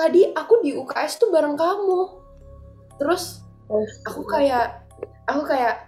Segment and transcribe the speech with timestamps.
[0.00, 2.00] tadi aku di UKS tuh bareng kamu.
[2.96, 4.82] Terus Oh, aku kayak
[5.30, 5.86] aku kayak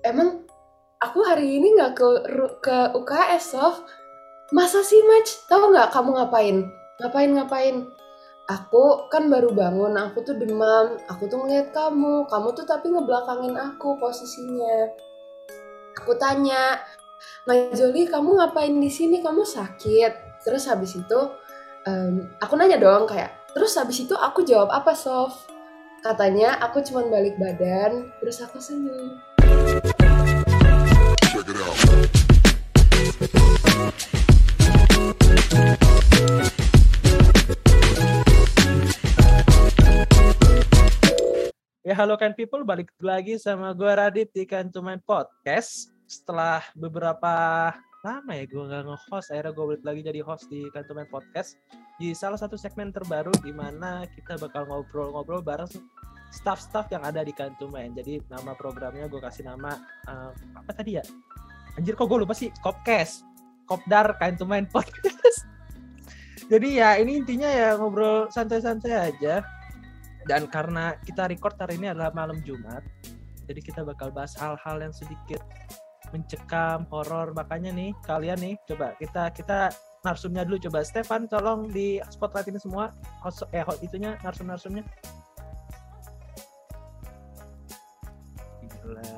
[0.00, 0.48] emang
[0.96, 2.08] aku hari ini nggak ke
[2.64, 3.84] ke UKS Sof?
[4.48, 6.64] Masa sih Maj tahu nggak kamu ngapain?
[7.04, 7.76] Ngapain ngapain?
[8.48, 12.24] Aku kan baru bangun aku tuh demam aku tuh ngeliat kamu.
[12.32, 14.88] Kamu tuh tapi ngebelakangin aku posisinya.
[16.00, 16.80] Aku tanya
[17.44, 19.20] Majoli kamu ngapain di sini?
[19.20, 20.40] Kamu sakit.
[20.48, 21.20] Terus habis itu
[21.84, 25.34] em, aku nanya dong kayak terus habis itu aku jawab apa Sof
[25.98, 29.18] katanya aku cuman balik badan terus aku senyum.
[41.82, 45.90] Ya halo kan people, balik lagi sama gue Radit di Kantuman Podcast.
[46.06, 47.74] Setelah beberapa
[48.06, 51.58] lama ya gue nggak nge-host, akhirnya gue balik lagi jadi host di Kantuman Podcast.
[51.98, 55.66] Di salah satu segmen terbaru di mana kita bakal ngobrol-ngobrol bareng
[56.30, 57.90] staff-staff yang ada di Kantuman.
[57.98, 59.74] Jadi nama programnya gue kasih nama
[60.06, 61.04] eh, apa tadi ya?
[61.74, 63.26] Anjir kok gue lupa sih, Kopkes.
[63.66, 65.44] Kopdar Kantuman Podcast.
[66.52, 69.44] Jadi ya ini intinya ya ngobrol santai-santai aja
[70.28, 72.84] dan karena kita record hari ini adalah malam Jumat,
[73.48, 75.40] jadi kita bakal bahas hal-hal yang sedikit
[76.14, 77.32] mencekam, horor.
[77.36, 79.72] Makanya nih kalian nih, coba kita kita
[80.02, 80.84] narsumnya dulu coba.
[80.86, 82.94] Stefan, tolong di spotlight ini semua.
[83.24, 84.84] Host, eh host itunya narsum-narsumnya.
[88.62, 89.10] Gila.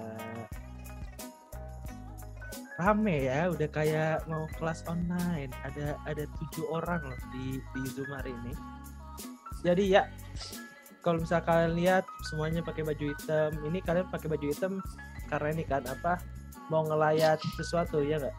[2.80, 5.52] Rame ya, udah kayak mau kelas online.
[5.68, 8.54] Ada ada tujuh orang loh di di Zoom hari ini.
[9.60, 10.08] Jadi ya,
[11.04, 14.72] kalau misalnya kalian lihat semuanya pakai baju hitam ini kalian pakai baju hitam
[15.32, 16.20] karena ini kan apa
[16.70, 18.36] mau ngelayat sesuatu ya nggak?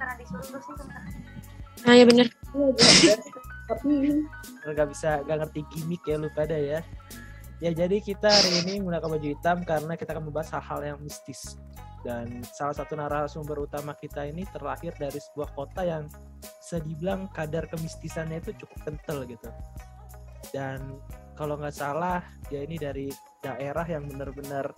[0.00, 1.20] Karena disuruh sih sebenarnya
[1.86, 2.26] Nah ya bener.
[3.68, 4.24] tapi
[4.64, 6.80] nggak bisa nggak ngerti gimmick ya lu pada ya.
[7.58, 11.58] Ya jadi kita hari ini menggunakan baju hitam karena kita akan membahas hal-hal yang mistis.
[12.06, 16.06] Dan salah satu narasumber utama kita ini terlahir dari sebuah kota yang
[16.40, 19.50] bisa dibilang kadar kemistisannya itu cukup kental gitu.
[20.54, 21.02] Dan
[21.34, 23.10] kalau nggak salah dia ini dari
[23.42, 24.72] daerah yang benar-benar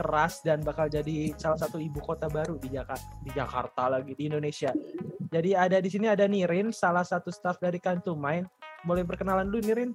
[0.00, 4.32] keras dan bakal jadi salah satu ibu kota baru di Jakarta di Jakarta lagi di
[4.32, 4.72] Indonesia.
[5.28, 8.48] Jadi ada di sini ada Nirin, salah satu staff dari Kantumain.
[8.80, 9.92] Boleh perkenalan dulu Nirin?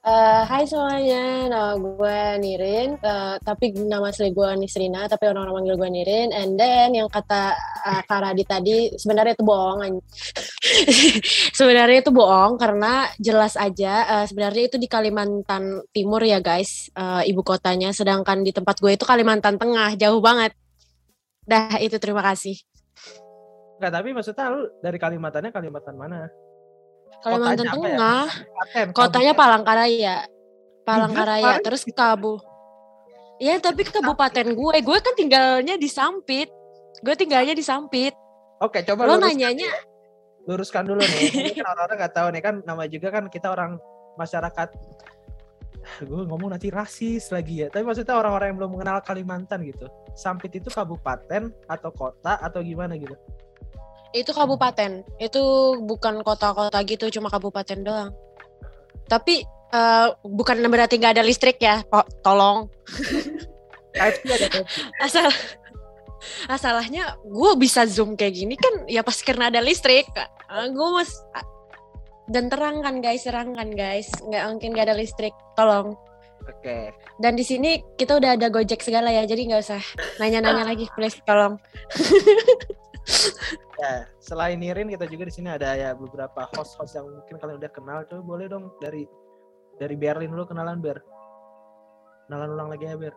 [0.00, 5.76] Eh, hai semuanya, nama gue Nirin, eh, tapi nama asli gue Nisrina, tapi orang-orang manggil
[5.76, 6.32] gue Nirin.
[6.32, 7.52] And then yang kata
[7.84, 10.00] uh, Kak Radit tadi sebenarnya itu bohong.
[11.58, 17.28] sebenarnya itu bohong karena jelas aja eh, sebenarnya itu di Kalimantan Timur ya guys, eh,
[17.28, 17.92] ibu kotanya.
[17.92, 20.56] Sedangkan di tempat gue itu Kalimantan Tengah, jauh banget.
[21.44, 22.56] Dah itu terima kasih.
[23.76, 26.24] Enggak, tapi maksudnya lu dari Kalimantannya Kalimantan mana?
[27.20, 27.84] Kalimantan Kotanya ya?
[27.84, 28.24] Tengah.
[28.30, 29.32] Kabupaten, Kotanya.
[29.34, 30.16] Palangkaraya.
[30.86, 32.40] Palangkaraya, terus Kabu.
[33.40, 36.52] Iya, tapi kabupaten gue, gue kan tinggalnya di Sampit.
[37.00, 38.12] Gue tinggalnya di Sampit.
[38.60, 39.72] Oke, coba Lo luruskan, nanyanya,
[40.44, 41.20] luruskan dulu nih.
[41.32, 43.80] Ini kan orang-orang nggak tahu nih kan nama juga kan kita orang
[44.20, 44.68] masyarakat
[46.04, 47.72] gue ngomong nanti rasis lagi ya.
[47.72, 49.88] Tapi maksudnya orang-orang yang belum mengenal Kalimantan gitu.
[50.12, 53.16] Sampit itu kabupaten atau kota atau gimana gitu?
[54.12, 55.06] Itu kabupaten.
[55.18, 58.10] Itu bukan kota-kota gitu, cuma kabupaten doang.
[59.06, 59.42] Tapi
[59.74, 62.70] eh, bukan berarti nggak ada listrik ya, oh, tolong.
[65.04, 65.28] Asal
[66.46, 70.04] Masalahnya gue bisa zoom kayak gini kan ya pas karena ada listrik.
[70.50, 71.16] gue mas
[72.30, 74.12] dan terang kan guys, terang kan guys.
[74.22, 75.34] Nggak mungkin nggak ada listrik.
[75.56, 75.96] Tolong.
[76.46, 76.92] Oke.
[77.20, 79.82] Dan di sini kita udah ada Gojek segala ya, jadi nggak usah
[80.20, 81.56] nanya-nanya lagi, please tolong.
[83.80, 87.72] Ya, selain Nirin kita juga di sini ada ya beberapa host-host yang mungkin kalian udah
[87.72, 87.98] kenal.
[88.04, 89.08] Coba boleh dong dari
[89.80, 91.00] dari Berlin dulu kenalan Ber.
[92.28, 93.16] Kenalan ulang lagi ya Ber.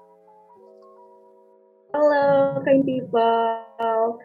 [1.94, 4.18] halo kind people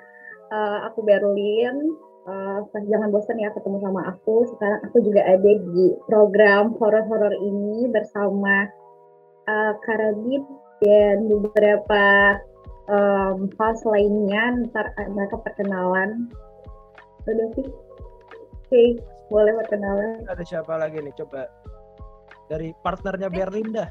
[0.48, 1.92] Eh, aku Berlin
[2.28, 2.60] Eh,
[2.92, 8.68] jangan bosan ya ketemu sama aku sekarang aku juga ada di program horor-horor ini bersama
[9.48, 10.44] uh, Karadit
[10.84, 12.36] dan beberapa
[12.88, 16.26] um, host lainnya ntar eh, mereka perkenalan
[17.28, 17.68] udah sih
[18.68, 18.82] oke
[19.28, 21.46] boleh perkenalan Ada siapa lagi nih coba
[22.48, 23.90] dari partnernya Berlin dah.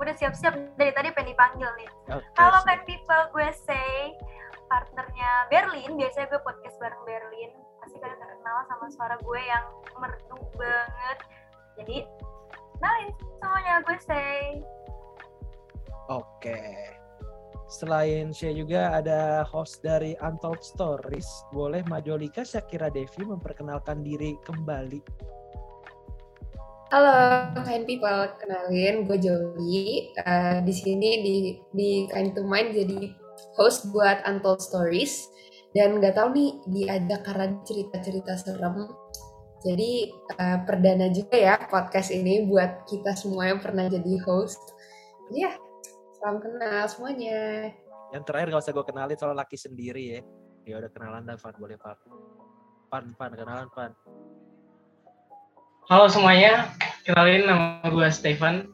[0.00, 1.90] udah siap-siap dari tadi pengen dipanggil nih.
[2.08, 2.24] Oke.
[2.40, 4.16] Halo kan people, gue say
[4.72, 5.92] partnernya Berlin.
[6.00, 7.52] Biasanya gue podcast bareng Berlin.
[7.84, 9.66] Pasti kalian terkenal sama suara gue yang
[10.00, 11.18] merdu banget.
[11.84, 11.96] Jadi,
[12.80, 13.08] kenalin
[13.44, 14.64] semuanya gue say.
[16.08, 16.99] Oke.
[17.70, 21.46] Selain saya juga ada host dari Untold Stories.
[21.54, 24.98] Boleh Majolika Syakira Devi memperkenalkan diri kembali.
[26.90, 28.26] Halo, kind people.
[28.42, 30.10] Kenalin, gue Jolie.
[30.18, 31.34] Uh, di sini di
[31.70, 33.14] di Kind to Mind jadi
[33.54, 35.30] host buat Untold Stories.
[35.70, 38.90] Dan nggak tahu nih diajak karena cerita-cerita serem.
[39.62, 40.10] Jadi
[40.42, 44.58] uh, perdana juga ya podcast ini buat kita semua yang pernah jadi host.
[45.30, 45.54] Ya,
[46.20, 47.72] Salam kenal semuanya.
[48.12, 50.20] Yang terakhir gak usah gue kenalin soal laki sendiri ya.
[50.68, 51.96] Ya udah kenalan dan Fan boleh Fan.
[52.92, 53.96] Fan, Fan, kenalan Fan.
[55.88, 56.76] Halo semuanya,
[57.08, 58.68] kenalin nama gue Stefan.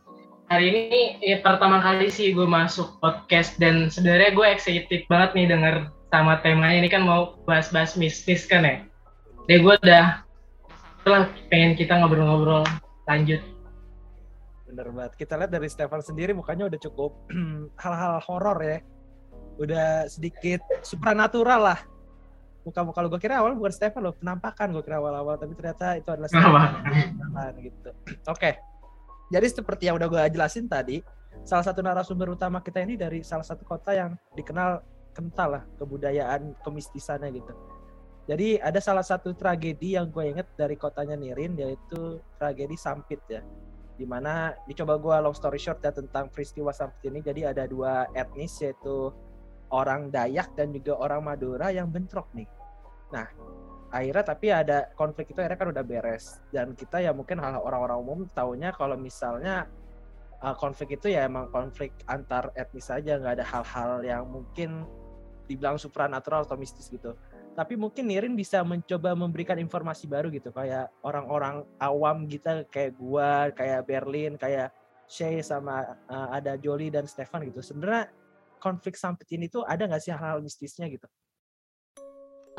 [0.50, 5.46] Hari ini ya pertama kali sih gue masuk podcast dan sebenarnya gue excited banget nih
[5.46, 8.82] denger sama temanya ini kan mau bahas-bahas mistis kan ya.
[9.46, 10.18] Jadi gue udah
[10.98, 12.66] setelah pengen kita ngobrol-ngobrol
[13.06, 13.38] lanjut
[14.76, 15.12] bener banget.
[15.16, 17.16] Kita lihat dari Stefan sendiri mukanya udah cukup
[17.82, 18.78] hal-hal horor ya.
[19.56, 21.80] Udah sedikit supranatural lah.
[22.68, 26.12] Muka-muka lu gue kira awal bukan Stefan loh, penampakan gue kira awal-awal, tapi ternyata itu
[26.12, 26.70] adalah Stefan.
[27.64, 27.90] gitu.
[28.28, 28.36] Oke.
[28.36, 28.52] Okay.
[29.32, 31.00] Jadi seperti yang udah gue jelasin tadi,
[31.42, 34.84] salah satu narasumber utama kita ini dari salah satu kota yang dikenal
[35.16, 37.54] kental lah kebudayaan kemistisannya gitu.
[38.26, 43.40] Jadi ada salah satu tragedi yang gue inget dari kotanya Nirin yaitu tragedi Sampit ya
[43.96, 47.20] di mana dicoba gue long story short ya tentang peristiwa seperti ini.
[47.24, 49.10] Jadi ada dua etnis yaitu
[49.72, 52.46] orang Dayak dan juga orang Madura yang bentrok nih.
[53.10, 53.26] Nah
[53.90, 56.38] akhirnya tapi ada konflik itu akhirnya kan udah beres.
[56.52, 59.66] Dan kita ya mungkin hal orang-orang umum tahunya kalau misalnya
[60.44, 64.84] uh, konflik itu ya emang konflik antar etnis saja nggak ada hal-hal yang mungkin
[65.46, 67.14] dibilang supranatural atau mistis gitu
[67.56, 73.48] tapi mungkin Nirin bisa mencoba memberikan informasi baru gitu kayak orang-orang awam gitu kayak gua,
[73.56, 74.70] kayak Berlin, kayak
[75.08, 77.64] Shay sama uh, ada Jolie dan Stefan gitu.
[77.64, 78.12] Sebenarnya
[78.60, 81.08] konflik sampit ini tuh ada nggak sih hal-hal mistisnya gitu?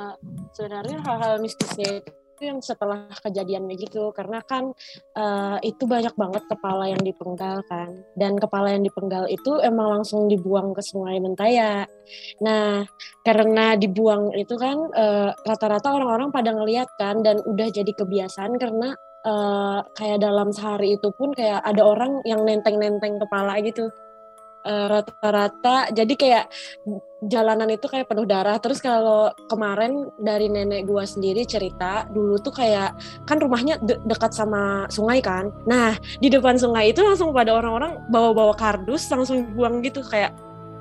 [0.02, 0.18] Uh,
[0.58, 2.12] sebenarnya hal-hal mistisnya itu
[2.42, 4.10] yang setelah kejadiannya gitu.
[4.14, 4.72] Karena kan
[5.18, 8.04] uh, itu banyak banget kepala yang dipenggal kan.
[8.14, 11.86] Dan kepala yang dipenggal itu emang langsung dibuang ke sungai Mentaya.
[12.44, 12.86] Nah
[13.26, 18.56] karena dibuang itu kan rata eh, rata-rata orang-orang pada ngeliat kan dan udah jadi kebiasaan
[18.56, 18.96] karena
[19.28, 23.92] uh, kayak dalam sehari itu pun kayak ada orang yang nenteng-nenteng kepala gitu.
[24.68, 26.46] Rata-rata jadi kayak
[27.26, 28.62] jalanan itu kayak penuh darah.
[28.62, 32.94] Terus kalau kemarin dari nenek gua sendiri cerita dulu tuh kayak
[33.26, 35.50] kan rumahnya de dekat sama sungai kan.
[35.66, 40.34] Nah di depan sungai itu langsung pada orang-orang bawa-bawa kardus langsung buang gitu kayak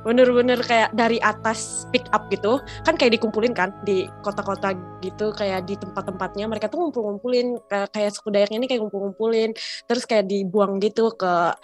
[0.06, 4.70] bener-bener kayak dari atas pick up gitu kan kayak dikumpulin kan di kota-kota
[5.02, 9.50] gitu kayak di tempat-tempatnya mereka tuh ngumpul-ngumpulin kayak suku Dayak ini kayak ngumpul-ngumpulin
[9.90, 11.58] terus kayak dibuang gitu ke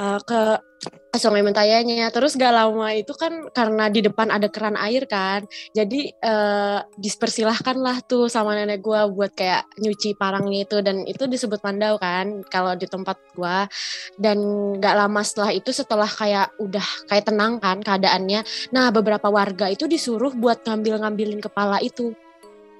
[0.00, 0.40] uh, ke
[1.12, 2.08] Sungai Mentayanya.
[2.08, 5.44] Terus gak lama itu kan karena di depan ada keran air kan,
[5.76, 11.28] jadi uh, dispersilahkan lah tuh sama nenek gue buat kayak nyuci parangnya itu dan itu
[11.28, 13.58] disebut mandau kan kalau di tempat gue.
[14.16, 14.38] Dan
[14.80, 19.84] gak lama setelah itu setelah kayak udah kayak tenang kan keadaannya, nah beberapa warga itu
[19.90, 22.14] disuruh buat ngambil-ngambilin kepala itu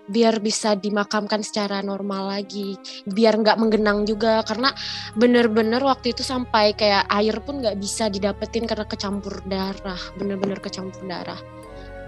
[0.02, 2.75] biar bisa dimakamkan secara normal lagi
[3.06, 4.43] biar nggak menggenang juga.
[4.43, 4.75] Karena
[5.14, 11.02] bener-bener waktu itu sampai kayak air pun nggak bisa didapetin karena kecampur darah bener-bener kecampur
[11.06, 11.38] darah.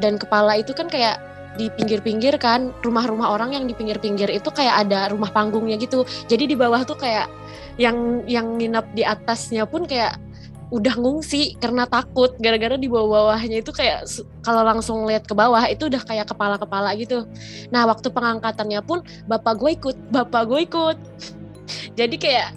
[0.03, 1.23] Dan kepala itu kan kayak
[1.55, 6.03] di pinggir-pinggir kan rumah-rumah orang yang di pinggir-pinggir itu kayak ada rumah panggungnya gitu.
[6.27, 7.31] Jadi di bawah tuh kayak
[7.79, 10.19] yang yang nginap di atasnya pun kayak
[10.75, 12.35] udah ngungsi karena takut.
[12.43, 14.11] Gara-gara di bawah-bawahnya itu kayak
[14.43, 17.23] kalau langsung lihat ke bawah itu udah kayak kepala-kepala gitu.
[17.71, 20.99] Nah waktu pengangkatannya pun bapak gue ikut, bapak gue ikut.
[21.99, 22.49] Jadi kayak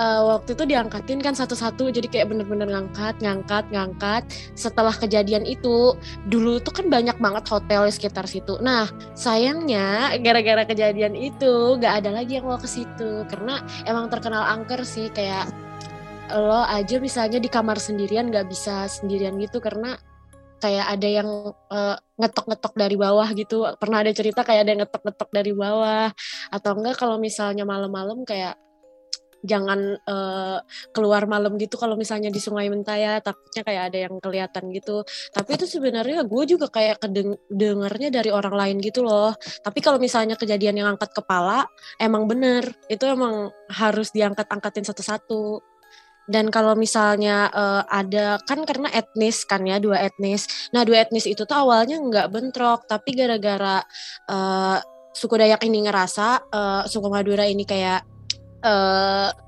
[0.00, 1.92] uh, waktu itu diangkatin kan satu-satu.
[1.92, 4.24] Jadi kayak bener-bener ngangkat ngangkat ngangkat
[4.56, 5.92] setelah kejadian itu.
[6.32, 8.56] Dulu tuh kan banyak banget hotel di sekitar situ.
[8.64, 13.28] Nah sayangnya gara-gara kejadian itu gak ada lagi yang mau ke situ.
[13.28, 15.52] Karena emang terkenal angker sih kayak
[16.38, 19.96] lo aja misalnya di kamar sendirian nggak bisa sendirian gitu karena
[20.62, 23.66] kayak ada yang uh, ngetok-ngetok dari bawah gitu.
[23.82, 26.08] Pernah ada cerita kayak ada yang ngetok-ngetok dari bawah
[26.54, 28.54] atau enggak kalau misalnya malam-malam kayak
[29.42, 30.62] jangan uh,
[30.94, 35.02] keluar malam gitu kalau misalnya di Sungai Mentaya takutnya kayak ada yang kelihatan gitu.
[35.34, 39.34] Tapi itu sebenarnya gue juga kayak kedengarnya dari orang lain gitu loh.
[39.66, 41.66] Tapi kalau misalnya kejadian yang angkat kepala
[41.98, 42.70] emang bener.
[42.86, 45.71] Itu emang harus diangkat-angkatin satu-satu
[46.30, 50.46] dan kalau misalnya uh, ada kan karena etnis kan ya dua etnis.
[50.70, 53.82] Nah dua etnis itu tuh awalnya nggak bentrok, tapi gara-gara
[54.30, 54.78] uh,
[55.12, 58.06] suku Dayak ini ngerasa uh, suku Madura ini kayak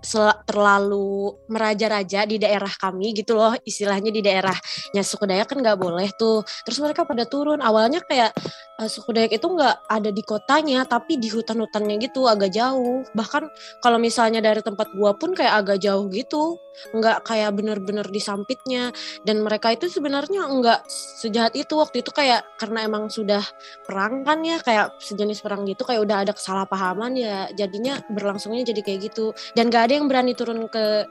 [0.02, 5.78] sel- terlalu meraja-raja di daerah kami gitu loh istilahnya di daerahnya suku Dayak kan nggak
[5.78, 6.42] boleh tuh.
[6.66, 8.35] Terus mereka pada turun awalnya kayak
[8.83, 13.06] eh, suku Dayak itu nggak ada di kotanya tapi di hutan-hutannya gitu agak jauh.
[13.14, 13.42] Bahkan
[13.78, 18.90] kalau misalnya dari tempat gua pun kayak agak jauh gitu nggak kayak bener-bener di sampitnya.
[19.23, 20.90] Dan mereka itu sebenarnya nggak
[21.23, 23.42] sejahat itu waktu itu kayak karena emang sudah
[23.87, 28.80] perang kan ya kayak sejenis perang gitu kayak udah ada kesalahpahaman ya jadinya berlangsungnya jadi
[28.83, 29.37] kayak gitu.
[29.52, 31.04] Dan gak ada yang berani turun ke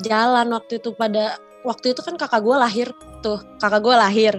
[0.00, 2.88] jalan waktu itu pada waktu itu kan kakak gue lahir
[3.20, 4.34] tuh kakak gue lahir.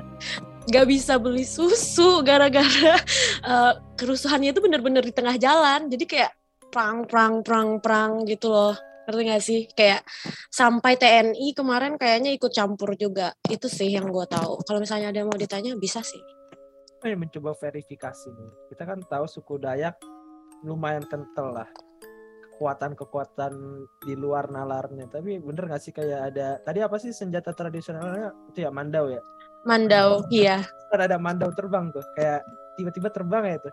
[0.69, 2.97] Gak bisa beli susu gara-gara
[3.49, 5.89] eh, kerusuhannya itu bener-bener di tengah jalan.
[5.89, 6.31] Jadi kayak
[6.69, 8.75] perang perang perang perang gitu loh.
[9.05, 9.61] Ngerti gak sih?
[9.73, 10.05] Kayak
[10.53, 13.33] sampai TNI kemarin kayaknya ikut campur juga.
[13.49, 14.61] Itu sih yang gue tahu.
[14.65, 16.21] Kalau misalnya ada yang mau ditanya bisa sih.
[17.01, 18.51] Mencoba verifikasi nih.
[18.69, 19.97] Kita kan tahu suku Dayak
[20.61, 21.69] lumayan kental lah
[22.61, 23.53] kekuatan-kekuatan
[24.05, 25.09] di luar nalarnya.
[25.09, 29.17] Tapi bener gak sih kayak ada tadi apa sih senjata tradisionalnya itu ya mandau ya?
[29.65, 30.61] Mandau iya
[30.93, 32.45] Kan ada mandau terbang tuh kayak
[32.77, 33.69] tiba-tiba terbang ya itu.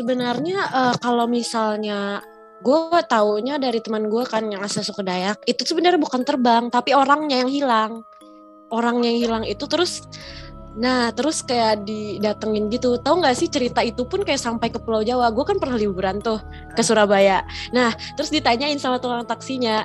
[0.00, 2.24] Sebenarnya eh, kalau misalnya
[2.64, 6.92] gue taunya dari teman gue kan yang asal suku Dayak itu sebenarnya bukan terbang tapi
[6.92, 8.04] orangnya yang hilang
[8.68, 10.04] orangnya yang hilang itu terus
[10.78, 12.98] nah terus kayak didatengin gitu.
[13.02, 15.30] Tahu nggak sih cerita itu pun kayak sampai ke Pulau Jawa?
[15.34, 16.38] Gue kan pernah liburan tuh
[16.74, 17.42] ke Surabaya.
[17.74, 19.82] Nah terus ditanyain sama tukang taksinya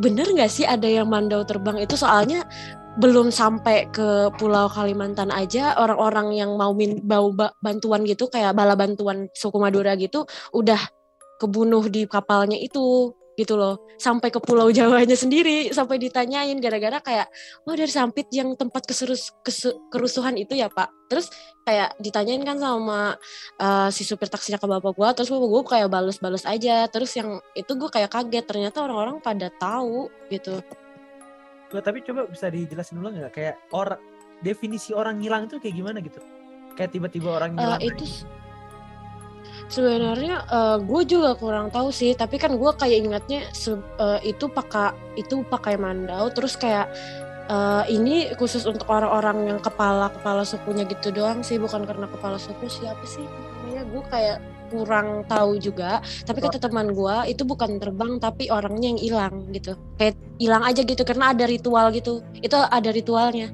[0.00, 1.96] bener nggak sih ada yang mandau terbang itu?
[1.96, 2.44] Soalnya
[2.98, 8.52] belum sampai ke Pulau Kalimantan aja orang-orang yang mau min bau ba- bantuan gitu kayak
[8.52, 10.90] bala bantuan suku Madura gitu udah
[11.38, 17.26] kebunuh di kapalnya itu gitu loh sampai ke Pulau Jawanya sendiri sampai ditanyain gara-gara kayak
[17.64, 21.32] oh dari Sampit yang tempat keserus kesu- kerusuhan itu ya Pak terus
[21.62, 23.16] kayak ditanyain kan sama
[23.56, 27.40] eh, si supir taksinya ke bapak gua terus bapak gua kayak bales-bales aja terus yang
[27.52, 30.60] itu gua kayak kaget ternyata orang-orang pada tahu gitu
[31.70, 34.02] Nggak, tapi coba bisa dijelasin ulang nggak kayak orang
[34.40, 36.18] definisi orang ngilang itu kayak gimana gitu?
[36.74, 37.80] Kayak tiba-tiba orang Eh, ngilang.
[37.80, 38.26] itu s-
[39.70, 40.42] sebenarnya
[40.82, 45.78] gue juga kurang tahu sih tapi kan gue kayak ingatnya eh, itu pakai itu pakai
[45.78, 46.90] mandau terus kayak
[47.46, 52.36] eh, ini khusus untuk orang-orang yang kepala kepala sukunya gitu doang sih bukan karena kepala
[52.36, 53.24] suku siapa sih
[53.70, 54.38] namanya gue kayak
[54.70, 55.98] kurang tahu juga.
[56.22, 59.74] Tapi kata teman gue itu bukan terbang tapi orangnya yang hilang gitu.
[59.98, 62.22] Kayak hilang aja gitu karena ada ritual gitu.
[62.38, 63.50] Itu ada ritualnya.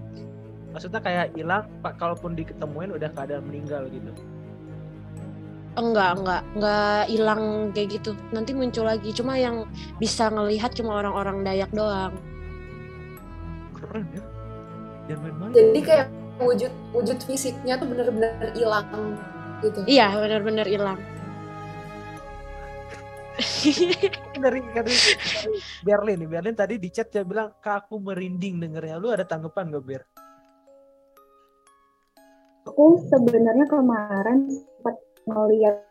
[0.76, 4.12] Maksudnya kayak hilang, pak kalaupun diketemuin udah keadaan meninggal gitu.
[5.76, 7.42] Enggak, enggak, enggak hilang
[7.76, 8.10] kayak gitu.
[8.32, 9.12] Nanti muncul lagi.
[9.12, 9.68] Cuma yang
[10.00, 12.16] bisa ngelihat cuma orang-orang Dayak doang.
[13.76, 14.22] Keren ya.
[15.06, 15.52] Jangan main-main.
[15.52, 16.08] Jadi kayak
[16.40, 19.20] wujud wujud fisiknya tuh bener-bener hilang
[19.60, 19.84] gitu.
[19.84, 20.98] Iya, benar-benar hilang.
[23.36, 24.00] dari,
[24.40, 24.94] dari, dari
[25.84, 29.76] Berlin nih Berlin tadi di chat dia bilang kak aku merinding dengernya lu ada tanggapan
[29.76, 30.02] gak Ber?
[32.64, 35.82] Aku sebenarnya kemarin sempat ngeliat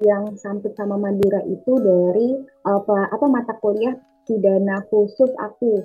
[0.00, 3.92] yang sampit sama Madura itu dari apa apa mata kuliah
[4.24, 5.82] pidana khusus aku.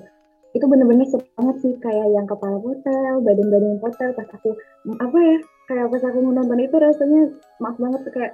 [0.52, 4.52] Itu bener-bener seru banget sih kayak yang kepala hotel, badan-badan hotel pas aku
[5.00, 5.36] apa ya
[5.68, 7.22] kayak pas aku menonton itu rasanya
[7.58, 8.32] maaf banget kayak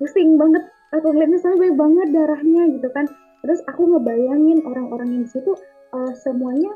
[0.00, 0.62] pusing banget.
[0.94, 3.06] Aku ngeliatnya banyak banget darahnya gitu kan.
[3.42, 5.52] Terus aku ngebayangin orang-orang yang situ
[5.92, 6.72] eh, semuanya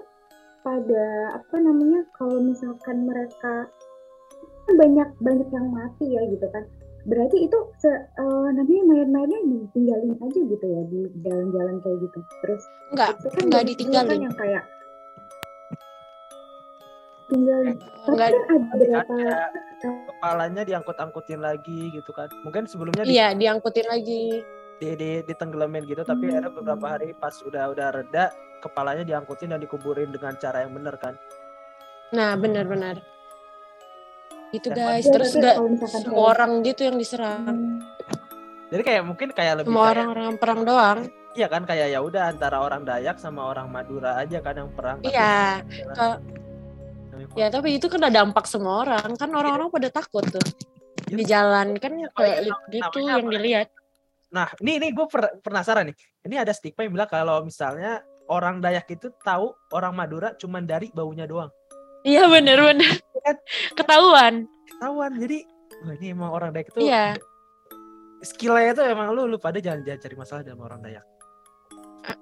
[0.61, 3.71] pada apa namanya kalau misalkan mereka
[4.71, 6.63] banyak banyak yang mati ya gitu kan
[7.03, 12.63] berarti itu se, eh, namanya mayat-mayatnya ditinggalin aja gitu ya di jalan-jalan kayak gitu terus
[12.93, 14.09] Enggak, itu kan enggak juga ditinggalin.
[14.11, 14.65] kan yang kayak
[17.31, 19.39] tinggal tapi enggak kan ada beberapa Ada
[19.81, 22.29] kepalanya diangkut-angkutin lagi gitu kan.
[22.45, 24.45] Mungkin sebelumnya di, iya diangkutin lagi.
[24.77, 26.41] di, di, ditenggelamin gitu tapi Hmm.
[26.41, 28.29] ada beberapa hari pas udah udah reda
[28.61, 31.15] kepalanya diangkutin dan dikuburin dengan cara yang benar kan.
[32.11, 33.01] Nah, benar-benar.
[34.51, 37.43] Itu Dan guys, Ya, terus misalkan semua kayak- orang gitu yang diserang.
[37.47, 37.79] Hmm,
[38.71, 40.99] Jadi kayak mungkin kayak lebih Semua kayak- orang-orang perang doang.
[41.31, 44.99] Iya kan kayak ya udah antara orang Dayak sama orang Madura aja kan yang perang.
[45.01, 45.63] Iya,
[45.95, 46.19] ke-
[47.35, 49.15] ya tapi itu kan ada dampak semua orang.
[49.15, 50.43] Kan orang-orang pada takut tuh.
[51.07, 52.39] Di jalan kan Oh, iya, kayak
[52.71, 53.31] gitu yang apa?
[53.31, 53.69] dilihat.
[54.31, 55.07] Nah, ini ini gue
[55.43, 55.97] penasaran nih.
[56.23, 60.91] Ini ada stigma yang bilang kalau misalnya orang Dayak itu tahu orang Madura cuman dari
[60.91, 61.51] baunya doang.
[62.03, 62.91] Iya benar-benar.
[63.21, 63.37] Kan?
[63.77, 64.35] Ketahuan.
[64.67, 65.13] Ketahuan.
[65.21, 65.39] Jadi
[65.85, 67.15] wah ini emang orang Dayak itu Iya.
[68.21, 71.05] skillnya itu emang lu lu pada jangan jangan cari masalah sama orang Dayak.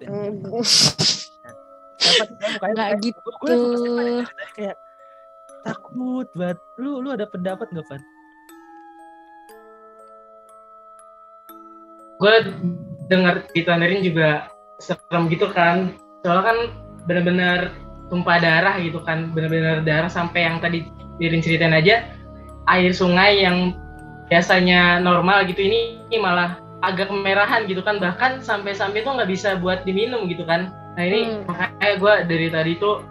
[0.03, 0.63] Mm, Nggak
[2.63, 3.19] kayak- gitu.
[3.39, 4.77] Gue Stefan dari tadi kayak
[5.63, 6.59] takut banget.
[6.79, 8.03] Lu lu ada pendapat nggak Van?
[12.19, 12.35] gue
[13.07, 14.51] dengar cerita Nerin juga
[14.83, 16.59] serem gitu kan soalnya kan
[17.07, 17.71] benar-benar
[18.09, 20.89] tumpah darah gitu kan benar-benar darah sampai yang tadi
[21.19, 22.09] Nirin ceritain aja
[22.71, 23.75] air sungai yang
[24.29, 29.59] biasanya normal gitu ini, ini malah agak kemerahan gitu kan bahkan sampai-sampai tuh nggak bisa
[29.59, 31.43] buat diminum gitu kan nah ini Hmm.
[31.49, 33.03] makanya gue dari tadi tuh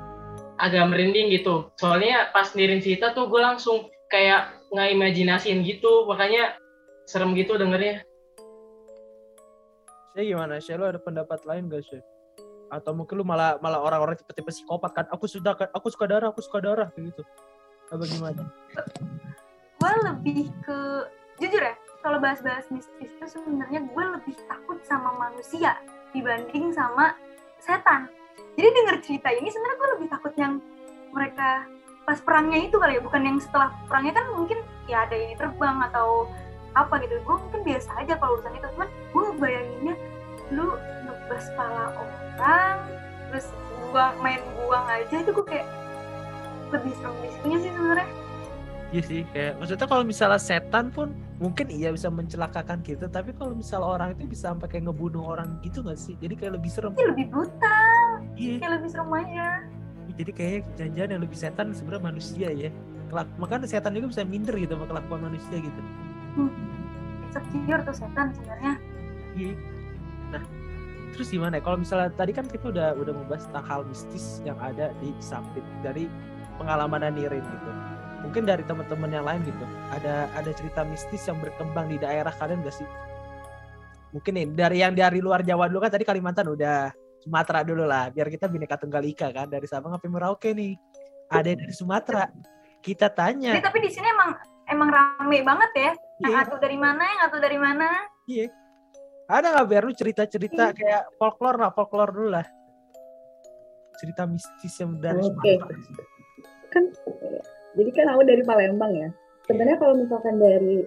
[0.58, 6.56] agak merinding gitu soalnya pas Nirin cerita tuh gue langsung kayak ngeimajinasiin gitu makanya
[7.08, 8.04] serem gitu dengernya
[10.18, 10.58] Saya gimana?
[10.58, 12.01] Saya lu ada pendapat lain gak sih?
[12.68, 15.06] Atau mungkin lu malah malah orang-orang tipe-tipe psikopat kan?
[15.14, 17.24] Aku sudah aku suka darah, aku suka darah gitu.
[17.88, 18.44] Apa gimana?
[19.78, 20.80] gue lebih ke
[21.38, 25.78] jujur ya kalau bahas-bahas mistis itu sebenarnya gue lebih takut sama manusia
[26.12, 27.14] dibanding sama
[27.62, 28.10] setan
[28.58, 30.54] jadi denger cerita ini sebenarnya gue lebih takut yang
[31.14, 31.70] mereka
[32.10, 34.60] pas perangnya itu kali ya bukan yang setelah perangnya kan mungkin
[34.90, 36.26] ya ada yang terbang atau
[36.74, 39.96] apa gitu gue mungkin biasa aja kalau urusan itu cuman gue bayanginnya
[40.52, 40.74] lu
[41.27, 42.77] nebas pala orang
[43.27, 43.48] terus
[43.91, 45.67] buang main buang aja itu gue kayak
[46.72, 47.29] lebih serem di
[47.60, 48.10] sih sebenarnya
[48.88, 51.12] Iya sih, kayak maksudnya kalau misalnya setan pun
[51.43, 55.60] mungkin iya bisa mencelakakan kita, tapi kalau misalnya orang itu bisa sampai kayak ngebunuh orang
[55.60, 56.15] gitu gak sih?
[56.24, 56.96] Jadi kayak lebih serem.
[56.96, 58.07] Ini lebih brutal
[58.39, 59.67] Iya, kayak lebih serem aja
[60.15, 62.69] jadi kayak jangan-jangan yang lebih setan sebenarnya manusia ya.
[63.07, 65.81] Kelak, makanya setan juga bisa minder gitu sama kelakuan manusia gitu.
[67.27, 68.74] insecure tuh setan sebenarnya
[69.38, 69.53] Iya.
[70.34, 70.43] Nah,
[71.16, 71.64] terus gimana ya?
[71.64, 75.64] Kalau misalnya tadi kan kita udah udah membahas tentang hal mistis yang ada di Sampit
[75.86, 76.10] dari
[76.58, 77.72] pengalaman Nirin gitu.
[78.26, 79.66] Mungkin dari teman-teman yang lain gitu.
[79.94, 82.88] Ada ada cerita mistis yang berkembang di daerah kalian gak sih?
[84.12, 86.90] Mungkin nih dari yang dari luar Jawa dulu kan tadi Kalimantan udah
[87.22, 90.74] Sumatera dulu lah biar kita bineka tunggal ika kan dari Sabang sampai Merauke nih.
[91.28, 92.26] Ada dari Sumatera.
[92.80, 93.52] Kita Jadi, tanya.
[93.60, 94.32] tapi di sini emang
[94.68, 95.92] emang rame banget ya
[96.24, 97.88] yang atu dari mana yang atu dari mana
[98.28, 98.52] Iya.
[99.27, 102.48] Ada nggak biar lu cerita-cerita kayak folklore lah, folklore dulu lah.
[103.98, 105.57] Cerita mistis yang dari Oke.
[105.57, 106.05] Sumatera.
[106.67, 106.84] kan
[107.79, 109.10] jadi kan aku dari Palembang ya
[109.48, 110.84] sebenarnya kalau misalkan dari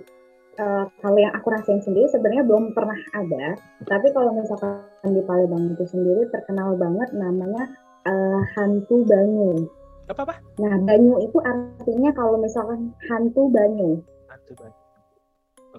[0.60, 3.56] eh, kalau yang aku rasain sendiri sebenarnya belum pernah ada
[3.88, 7.64] tapi kalau misalkan di Palembang itu sendiri terkenal banget namanya
[8.04, 9.66] eh, hantu banyu
[10.12, 10.34] Apa apa?
[10.60, 14.79] nah banyu itu artinya kalau misalkan hantu banyu Hantu banyak.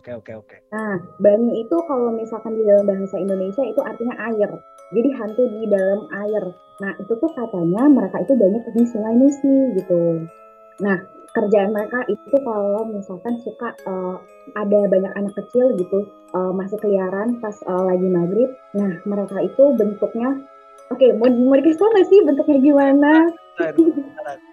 [0.02, 0.58] Oke oke oke.
[0.74, 4.50] Nah, banyu itu kalau misalkan di dalam bahasa Indonesia itu artinya air.
[4.90, 6.44] Jadi hantu di dalam air.
[6.82, 10.26] Nah, itu tuh katanya mereka itu banyak di Sungai Musi gitu.
[10.82, 10.98] Nah,
[11.38, 14.18] kerjaan mereka itu kalau misalkan suka eh,
[14.58, 18.50] ada banyak anak kecil gitu eh, masih keliaran pas eh, lagi maghrib.
[18.74, 20.34] Nah, mereka itu bentuknya
[20.90, 23.12] Oke, mau, mau dikasih tau nggak sih bentuknya gimana?
[23.56, 23.78] Bentar,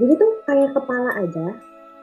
[0.00, 1.46] Jadi tuh kayak kepala aja,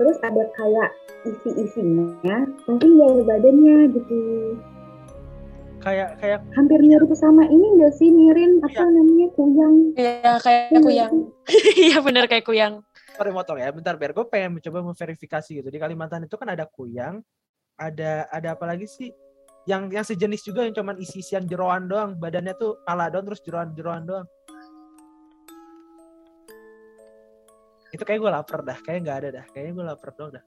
[0.01, 0.89] terus ada kayak
[1.29, 4.17] isi-isinya, nggak ada badannya gitu.
[5.81, 10.79] Kayak kayak hampir mirip sama ini enggak sih Nirin apa namanya kuyang Iya kayak Iya,
[10.81, 11.13] kuyang.
[11.89, 12.73] Iya bener kayak kuyang.
[13.11, 15.69] sorry motong ya, bentar biar gue pengen mencoba memverifikasi gitu.
[15.69, 17.21] Di Kalimantan itu kan ada kuyang,
[17.77, 19.09] ada ada apa lagi sih?
[19.69, 24.09] Yang yang sejenis juga yang cuman isi-isian jeroan doang, badannya tuh pala doang terus jeroan-jeroan
[24.09, 24.25] doang.
[27.91, 30.43] Itu kayak gue lapar dah, kayak nggak ada dah, kayaknya gue lapar doang dah.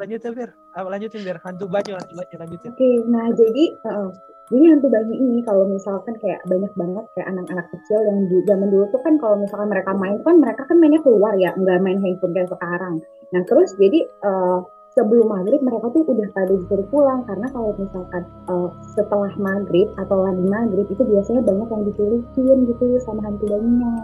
[0.00, 2.70] lanjut ya Bir, apa lanjutin Bir, hantu banyu, hantu banyu lanjutin.
[2.72, 4.08] oke nah jadi heeh.
[4.50, 8.68] jadi hantu banyu ini kalau misalkan kayak banyak banget kayak anak-anak kecil yang di zaman
[8.70, 11.98] dulu tuh kan kalau misalkan mereka main kan mereka kan mainnya keluar ya nggak main
[12.02, 12.94] handphone kayak sekarang
[13.30, 14.58] nah terus jadi eh,
[14.90, 20.18] sebelum maghrib mereka tuh udah pada disuruh pulang karena kalau misalkan eh, setelah maghrib atau
[20.26, 23.94] lagi maghrib itu biasanya banyak yang diculikin gitu sama hantu banyunya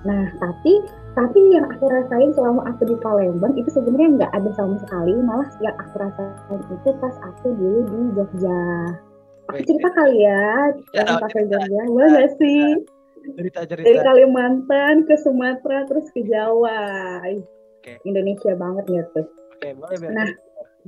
[0.00, 0.72] nah tapi
[1.12, 5.48] tapi yang aku rasain selama aku di Palembang itu sebenarnya nggak ada sama sekali malah
[5.60, 8.62] yang aku rasain itu pas aku dulu di Jogja
[9.52, 12.64] aku cerita kali ya Ya, yang ke Jogja boleh nggak sih
[13.20, 14.00] Cerita dari cerita.
[14.08, 17.20] Kalimantan ke Sumatera terus ke Jawa
[17.84, 18.00] Oke.
[18.08, 19.28] Indonesia banget gitu
[19.60, 20.08] Oke, boleh Bir.
[20.16, 20.30] Nah.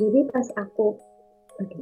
[0.00, 0.96] jadi pas aku
[1.60, 1.76] oke.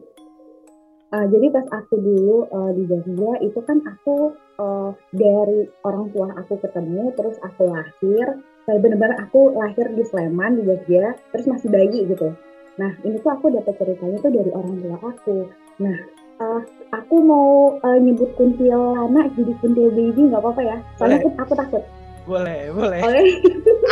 [1.10, 4.30] Uh, jadi pas aku dulu uh, di Jogja itu kan aku
[4.62, 10.62] uh, dari orang tua aku ketemu terus aku lahir kayak bener-bener aku lahir di Sleman
[10.62, 12.30] di Jogja terus masih bayi gitu.
[12.78, 15.38] Nah ini tuh aku dapat ceritanya tuh dari orang tua aku.
[15.82, 15.98] Nah
[16.46, 16.62] uh,
[16.94, 20.78] aku mau uh, nyebut kuntilanak jadi kuntil baby nggak apa-apa ya?
[20.94, 21.82] Soalnya aku, aku takut.
[22.22, 23.02] Boleh, boleh.
[23.02, 23.26] oleh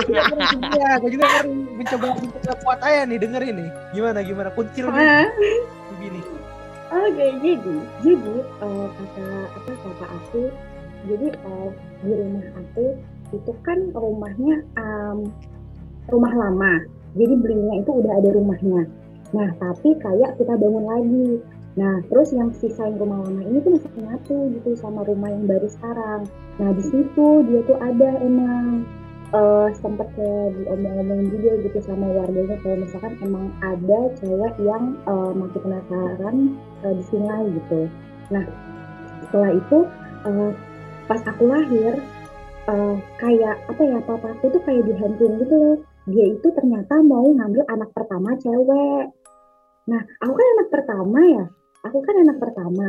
[0.07, 3.67] Iya, aku juga baru mencoba mencoba kuat aja nih denger ini.
[3.91, 4.55] Gimana gimana?
[4.55, 5.27] Kuncil Ah.
[5.99, 6.38] begini.
[6.89, 7.53] Oke, jadi
[8.01, 10.49] jadi eh, kata apa kata aku,
[11.05, 11.69] jadi eh,
[12.01, 12.97] di rumah aku
[13.29, 15.29] itu kan rumahnya em,
[16.09, 16.81] rumah lama.
[17.13, 18.89] Jadi belinya itu udah ada rumahnya.
[19.37, 21.29] Nah, tapi kayak kita bangun lagi.
[21.77, 25.69] Nah, terus yang sisain rumah lama ini tuh masih nyatu gitu sama rumah yang baru
[25.69, 26.25] sekarang.
[26.57, 28.89] Nah, di situ dia tuh ada emang
[29.33, 35.33] uh, sempet kayak diomong-omongin juga gitu sama warganya kalau misalkan emang ada cewek yang uh,
[35.37, 36.37] mati penasaran
[36.85, 37.81] uh, di sungai gitu.
[38.33, 38.45] Nah,
[39.29, 39.79] setelah itu
[40.25, 40.51] uh,
[41.09, 42.01] pas aku lahir
[42.69, 45.77] uh, kayak apa ya papa aku tuh kayak dihantuin gitu loh.
[46.09, 49.13] Dia itu ternyata mau ngambil anak pertama cewek.
[49.89, 51.45] Nah, aku kan anak pertama ya.
[51.85, 52.89] Aku kan anak pertama.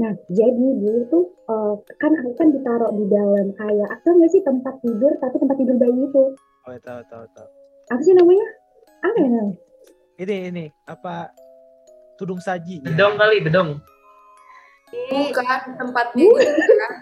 [0.00, 4.40] Nah, jadi dulu tuh uh, kan aku kan ditaruh di dalam kayak apa nggak sih
[4.40, 6.24] tempat tidur tapi tempat tidur bayi itu.
[6.64, 7.48] Oh, ya, tahu tahu tahu.
[7.92, 8.46] Apa sih namanya?
[9.04, 9.56] Apa ya namanya?
[10.16, 11.28] Ini ini apa
[12.16, 12.80] tudung saji.
[12.80, 13.76] Bedong kali, bedong.
[14.90, 16.92] Bukan tempatnya gitu kan.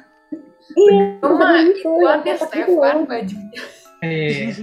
[0.77, 3.61] Iya, Cuma tempat itu ada tempat Stefan bajunya.
[3.99, 4.55] Eh,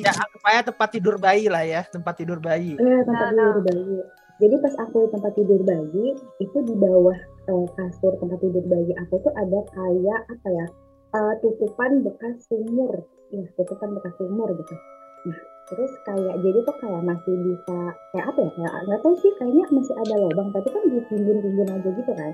[0.00, 2.80] ya, supaya tempat tidur bayi lah ya, tempat tidur bayi.
[2.80, 3.98] Iya, tempat Nah, tidur bayi.
[4.40, 6.06] Jadi pas aku di tempat tidur bayi,
[6.40, 7.18] itu di bawah
[7.50, 10.66] eh, kasur tempat tidur bayi aku tuh ada kayak apa ya,
[11.18, 13.02] eh, tutupan bekas sumur.
[13.30, 14.74] Ya, tutupan bekas sumur gitu.
[15.26, 15.38] Nah,
[15.70, 17.78] terus kayak jadi tuh kayak masih bisa
[18.14, 18.50] kayak apa ya?
[18.54, 22.32] Kayak nggak tahu sih, kayaknya masih ada lubang, tapi kan di timbun-timbun aja gitu kan.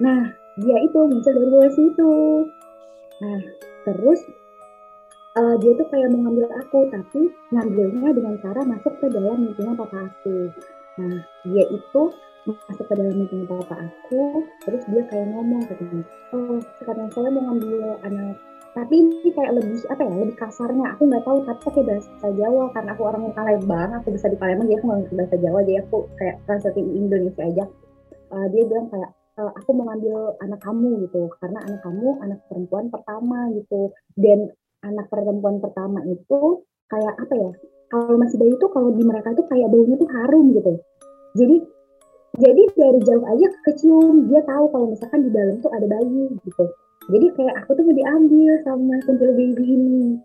[0.00, 0.20] Nah,
[0.60, 2.12] dia itu muncul dari bawah situ.
[3.24, 3.40] Nah,
[3.84, 4.20] terus
[5.34, 9.74] eh, dia tuh kayak mau ngambil aku, tapi ngambilnya dengan cara masuk ke dalam mimpinya
[9.74, 10.52] papa aku.
[11.02, 12.02] Nah, dia itu
[12.44, 16.04] masuk ke dalam mimpinya papa aku, terus dia kayak ngomong katanya,
[16.36, 18.36] oh sekarang saya mau ngambil anak.
[18.74, 22.64] Tapi ini kayak lebih apa ya lebih kasarnya aku nggak tahu tapi pakai bahasa Jawa
[22.74, 25.78] karena aku orang Palembang aku bisa di Palembang jadi aku nggak ngerti bahasa Jawa jadi
[25.86, 27.64] aku kayak translating Indonesia aja.
[28.34, 32.38] Eh, dia bilang kayak "Eh, aku mau ngambil anak kamu gitu karena anak kamu anak
[32.50, 33.94] perempuan pertama gitu.
[34.18, 34.50] Dan
[34.82, 37.50] anak perempuan pertama itu kayak apa ya
[37.94, 40.72] kalau masih bayi itu kalau di mereka itu kayak baunya tuh harum gitu.
[41.38, 41.56] Jadi
[42.34, 46.64] jadi dari jauh aja kecium dia tahu kalau misalkan di dalam tuh ada bayi gitu.
[47.06, 50.18] Jadi kayak aku tuh mau diambil sama kuntil baby ini.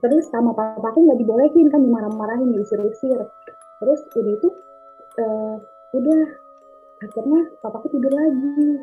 [0.00, 3.18] Terus sama papa aku nggak dibolehin kan dimarah-marahin diusir-usir.
[3.82, 4.48] Terus udah itu
[5.20, 5.56] eh,
[6.00, 6.22] udah
[7.04, 8.80] akhirnya papa aku tidur lagi.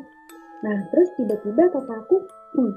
[0.62, 2.22] Nah terus tiba-tiba papa aku
[2.54, 2.72] hmm,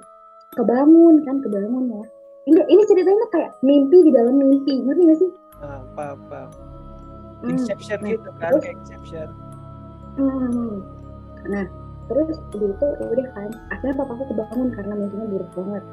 [0.57, 2.03] kebangun kan kebangun ya.
[2.45, 5.31] Enggak ini ceritanya kayak mimpi di dalam mimpi ngerti gak sih?
[5.61, 6.49] Ah, paham, paham.
[7.41, 9.29] Hmm, Inception nah, gitu kan, terus- kayak Inception.
[10.15, 10.82] Hmm.
[11.45, 11.65] Nah,
[12.08, 15.84] terus udah itu udah kan, akhirnya papaku kebangun karena mimpinya buruk banget.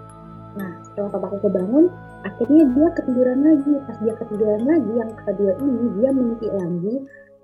[0.52, 1.84] Nah, setelah papaku kebangun,
[2.22, 3.72] akhirnya dia ketiduran lagi.
[3.88, 6.94] Pas dia ketiduran lagi, yang kedua ini dia mimpi lagi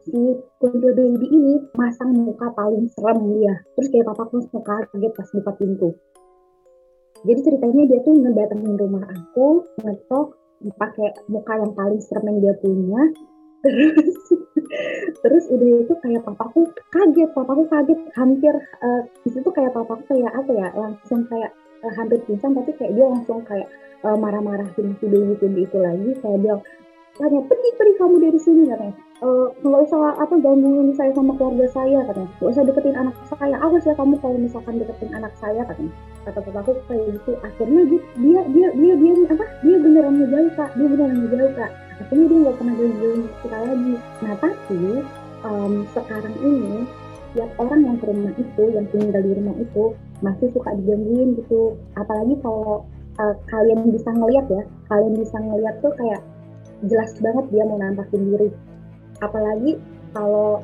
[0.09, 0.21] si
[0.57, 3.55] kuntil baby ini masang muka paling serem dia.
[3.77, 5.91] Terus kayak papaku langsung kaget pas buka pintu.
[7.27, 10.39] Jadi ceritanya dia tuh ngedatengin rumah aku, ngetok,
[10.79, 13.03] pakai muka yang paling serem yang dia punya.
[13.59, 14.19] Terus
[15.25, 20.31] terus udah itu kayak papaku kaget papaku kaget hampir eh, di situ kayak papaku kayak
[20.37, 21.51] apa ya langsung kayak
[21.83, 23.67] eh, hampir pingsan tapi kayak dia langsung kayak
[24.05, 26.11] eh, marah-marahin si baby itu lagi.
[26.21, 26.63] Kayak bilang
[27.19, 28.95] tanya pergi pergi kamu dari sini katanya.
[29.19, 32.31] Eh, nggak usah apa gangguin saya sama keluarga saya katanya.
[32.39, 35.93] Nggak usah deketin anak saya awas ya kamu kalau misalkan deketin anak saya katanya.
[36.23, 37.35] Kata papaku kayak gitu.
[37.43, 40.71] Akhirnya dia dia dia dia, dia apa dia beneran ngejauh kak.
[40.79, 41.71] Dia beneran ngejauh kak.
[41.99, 43.95] Akhirnya dia nggak pernah gangguin kita lagi.
[44.23, 44.83] Nah tapi
[45.43, 46.77] em, sekarang ini
[47.35, 49.85] tiap orang yang ke rumah itu yang tinggal di rumah itu
[50.23, 51.75] masih suka digangguin gitu.
[51.99, 52.87] Apalagi kalau
[53.19, 56.23] eh, kalian bisa ngeliat ya kalian bisa ngeliat tuh kayak
[56.87, 58.49] jelas banget dia mau nampakin diri.
[59.19, 59.81] Apalagi
[60.15, 60.63] kalau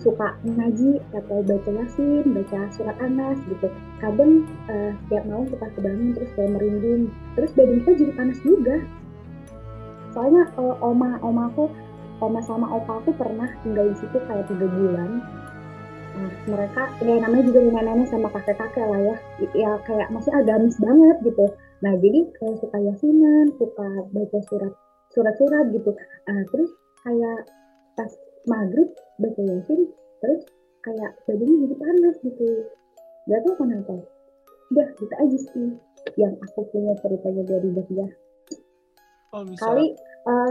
[0.00, 3.68] suka ngaji atau baca yasin baca surat anas gitu.
[4.00, 7.02] Kadang eh, tiap malam suka kebangun terus kayak merinding.
[7.36, 8.76] Terus badan kita jadi panas juga.
[10.16, 11.68] Soalnya eh, oma oma aku
[12.20, 15.20] oma sama opa aku pernah tinggal di situ kayak tiga bulan.
[16.10, 19.16] Nah, mereka ya namanya juga nenek-nenek sama kakek-kakek lah ya.
[19.52, 21.46] Ya kayak masih agamis banget gitu.
[21.80, 24.72] Nah jadi kayak suka yasinan suka baca surat
[25.10, 25.90] surat-surat gitu
[26.24, 26.70] Ah, terus
[27.02, 27.38] kayak
[27.94, 28.10] pas
[28.44, 29.80] maghrib baca yasin
[30.18, 30.42] terus
[30.80, 32.46] kayak badannya jadi panas gitu
[33.26, 33.94] gak tau kenapa
[34.70, 35.68] udah gitu aja sih
[36.16, 38.06] yang aku punya ceritanya dari dia
[39.30, 39.62] Oh, bisa.
[39.62, 39.94] kali
[40.26, 40.50] eh,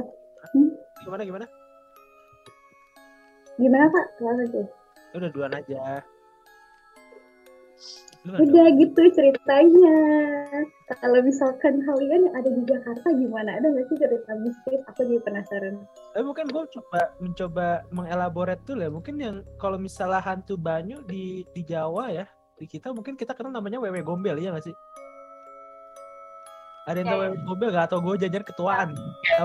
[1.04, 1.46] Gimana, gimana?
[3.56, 4.68] gimana kak Kenapa tuh
[5.10, 6.00] Udah duaan aja.
[8.28, 9.98] Udah gitu ceritanya.
[11.00, 13.56] Kalau misalkan kalian yang ada di Jakarta gimana?
[13.56, 14.82] Ada nggak sih cerita mistis?
[14.92, 15.76] Aku jadi penasaran.
[16.20, 18.92] Eh mungkin gue coba mencoba mengelaborate dulu ya.
[18.92, 22.26] Mungkin yang kalau misalnya hantu banyu di di Jawa ya,
[22.60, 24.76] di kita mungkin kita kenal namanya Wewe Gombel ya nggak sih?
[26.90, 27.86] Ada yang tahu Iya, Wewe Gombel gak?
[27.88, 28.90] Atau gue jajan ketuaan?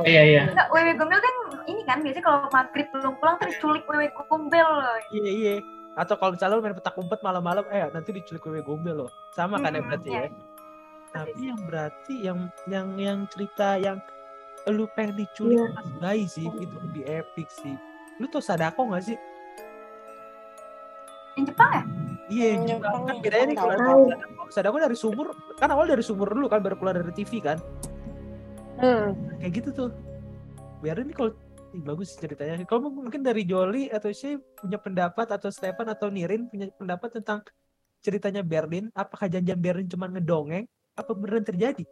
[0.02, 0.42] Iya iya.
[0.50, 1.34] Enggak, Wewe Gombel kan
[1.68, 4.98] ini kan biasanya kalau maghrib belum pulang tuh diculik wewe gombel loh.
[5.12, 5.56] Iya iya.
[5.94, 9.11] Atau kalau misalnya lu main petak umpet malam-malam, eh nanti diculik wewe gombel loh.
[9.30, 10.20] Sama kan ya Hmm, berarti iya.
[10.20, 10.30] ya.
[11.14, 14.02] Tapi yang berarti yang yang yang cerita yang
[14.66, 15.70] lu pengen diculik Iya.
[15.70, 17.74] pas bayi sih itu lebih epic sih.
[18.18, 19.18] Lu tau Sadako gak sih?
[21.35, 21.83] Yang Jepang ya?
[22.24, 22.78] Iya, Hmm, Jepang.
[22.80, 24.07] Jepang, kan bedanya nih Jepang kalau.
[24.09, 27.59] Sadako, Sadako dari sumur, kan awal dari sumur dulu kan baru keluar dari TV kan.
[28.78, 29.14] Hmm.
[29.38, 29.90] Kayak gitu tuh.
[30.80, 31.30] Biar ini kalau
[31.82, 32.62] bagus ceritanya.
[32.68, 37.42] Kalau mungkin dari Joli atau si punya pendapat atau Stefan atau Nirin punya pendapat tentang
[38.04, 41.82] ceritanya Berlin, apakah janjian Berlin cuma ngedongeng apa beneran terjadi?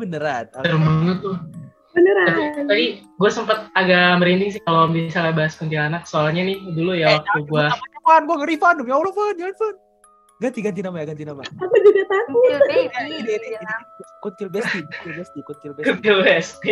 [0.00, 0.44] beneran.
[0.50, 1.36] Serem banget tuh.
[1.92, 2.26] Beneran.
[2.66, 6.08] Tadi gue sempet agak merinding sih kalau misalnya bahas kuntilanak.
[6.08, 7.66] Soalnya nih dulu Eh, ya waktu gue
[8.10, 9.74] gue ngeri Fan, demi Allah Fan, jangan Fan.
[10.40, 11.44] Ganti ganti nama ya, ganti nama.
[11.44, 12.32] Aku juga takut.
[12.32, 12.88] Kuntil baby.
[12.88, 13.66] Ini, ini, ini.
[14.24, 15.92] Kuntil Besti, Kuntil Besti, Kuntil Besti.
[16.00, 16.64] BSD.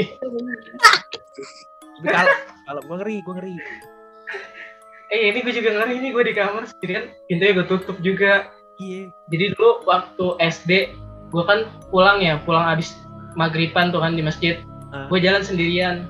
[2.00, 3.56] Tapi Kalau kalau gue ngeri, gue ngeri.
[5.12, 7.12] Eh ini gue juga ngeri nih gue di kamar sendirian.
[7.28, 8.48] Pintunya gue tutup juga.
[8.80, 9.12] Iya.
[9.28, 10.70] Jadi dulu waktu SD
[11.28, 12.96] gue kan pulang ya, pulang abis
[13.36, 14.64] maghriban tuh kan di masjid.
[14.96, 15.12] Ah.
[15.12, 16.08] Gue jalan sendirian.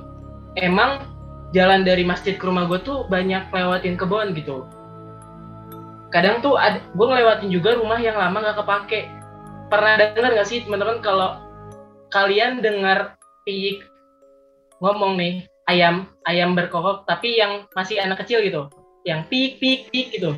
[0.55, 1.03] Emang
[1.51, 4.63] jalan dari masjid ke rumah gue tuh banyak lewatin kebun gitu.
[6.09, 9.13] Kadang tuh ada, gue ngelewatin juga rumah yang lama gak kepake.
[9.69, 11.37] Pernah dengar gak sih teman-teman kalau
[12.09, 13.85] kalian dengar piik
[14.81, 18.73] ngomong nih ayam ayam berkokok tapi yang masih anak kecil gitu,
[19.05, 20.33] yang piik piik piik gitu.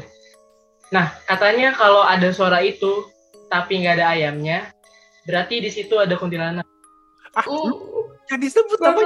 [0.91, 3.07] Nah katanya kalau ada suara itu
[3.47, 4.75] tapi nggak ada ayamnya,
[5.31, 6.67] berarti di situ ada kuntilanak.
[7.39, 8.99] Ah, Uh, jadi sebut apa?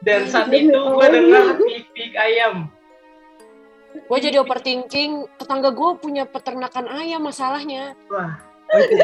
[0.00, 2.72] Dan saat itu gue dengar piik-piik ayam.
[4.04, 7.96] Gue jadi overthinking, tetangga gue punya peternakan ayam masalahnya.
[8.06, 8.98] Wah, Oh, itu.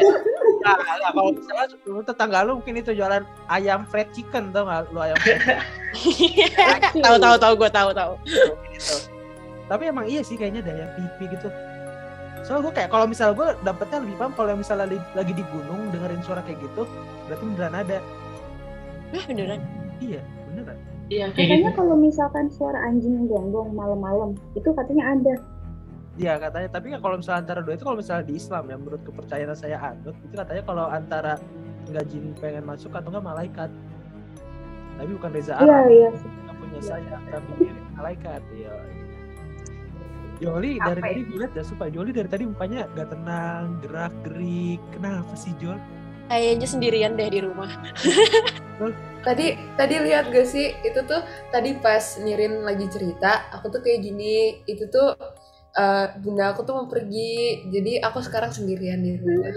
[0.59, 4.91] Nah, nah, kalau misalnya lu tetangga lu mungkin itu jualan ayam fried chicken tau gak
[4.91, 5.39] lu ayam fried
[7.03, 8.13] tahu tahu tahu gue tahu tahu.
[9.63, 11.47] Tapi emang iya sih kayaknya ada yang pipi gitu.
[12.43, 15.43] Soalnya gue kayak kalau misalnya gue dapetnya lebih paham kalau yang misalnya li- lagi di
[15.47, 16.83] gunung dengerin suara kayak gitu,
[17.31, 17.97] berarti beneran ada.
[19.15, 19.61] Nah beneran.
[20.03, 20.19] Iya,
[20.51, 20.77] beneran.
[21.13, 21.53] Iya kayak gitu.
[21.53, 25.33] Katanya kalau misalkan suara anjing yang gonggong malam-malam, itu katanya ada.
[26.13, 29.01] Iya katanya, tapi kan kalau misalnya antara dua itu kalau misalnya di Islam ya menurut
[29.01, 31.33] kepercayaan saya anut itu katanya kalau antara
[31.89, 33.69] nggak jin pengen masuk atau nggak malaikat.
[34.93, 36.09] Tapi bukan Reza Iya, Arab, iya.
[36.13, 38.41] nggak punya saya, tapi mirip malaikat.
[38.53, 38.73] Iya.
[40.41, 41.05] Joli dari ya?
[41.07, 44.81] tadi gue liat ya supaya Joli dari tadi mukanya gak tenang, gerak gerik.
[44.91, 45.77] Kenapa sih Jol?
[46.31, 47.69] Kayaknya sendirian deh di rumah.
[49.23, 54.03] Tadi tadi lihat gak sih itu tuh tadi pas Nirin lagi cerita, aku tuh kayak
[54.03, 55.15] gini, itu tuh
[55.77, 59.53] eh, bunda aku tuh mau pergi, jadi aku sekarang sendirian di rumah.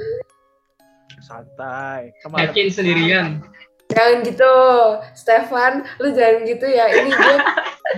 [1.18, 2.14] Santai.
[2.22, 3.42] Yakin sendirian.
[3.90, 4.54] Jangan gitu,
[5.16, 6.86] Stefan, lu jangan gitu ya.
[6.92, 7.36] Ini gue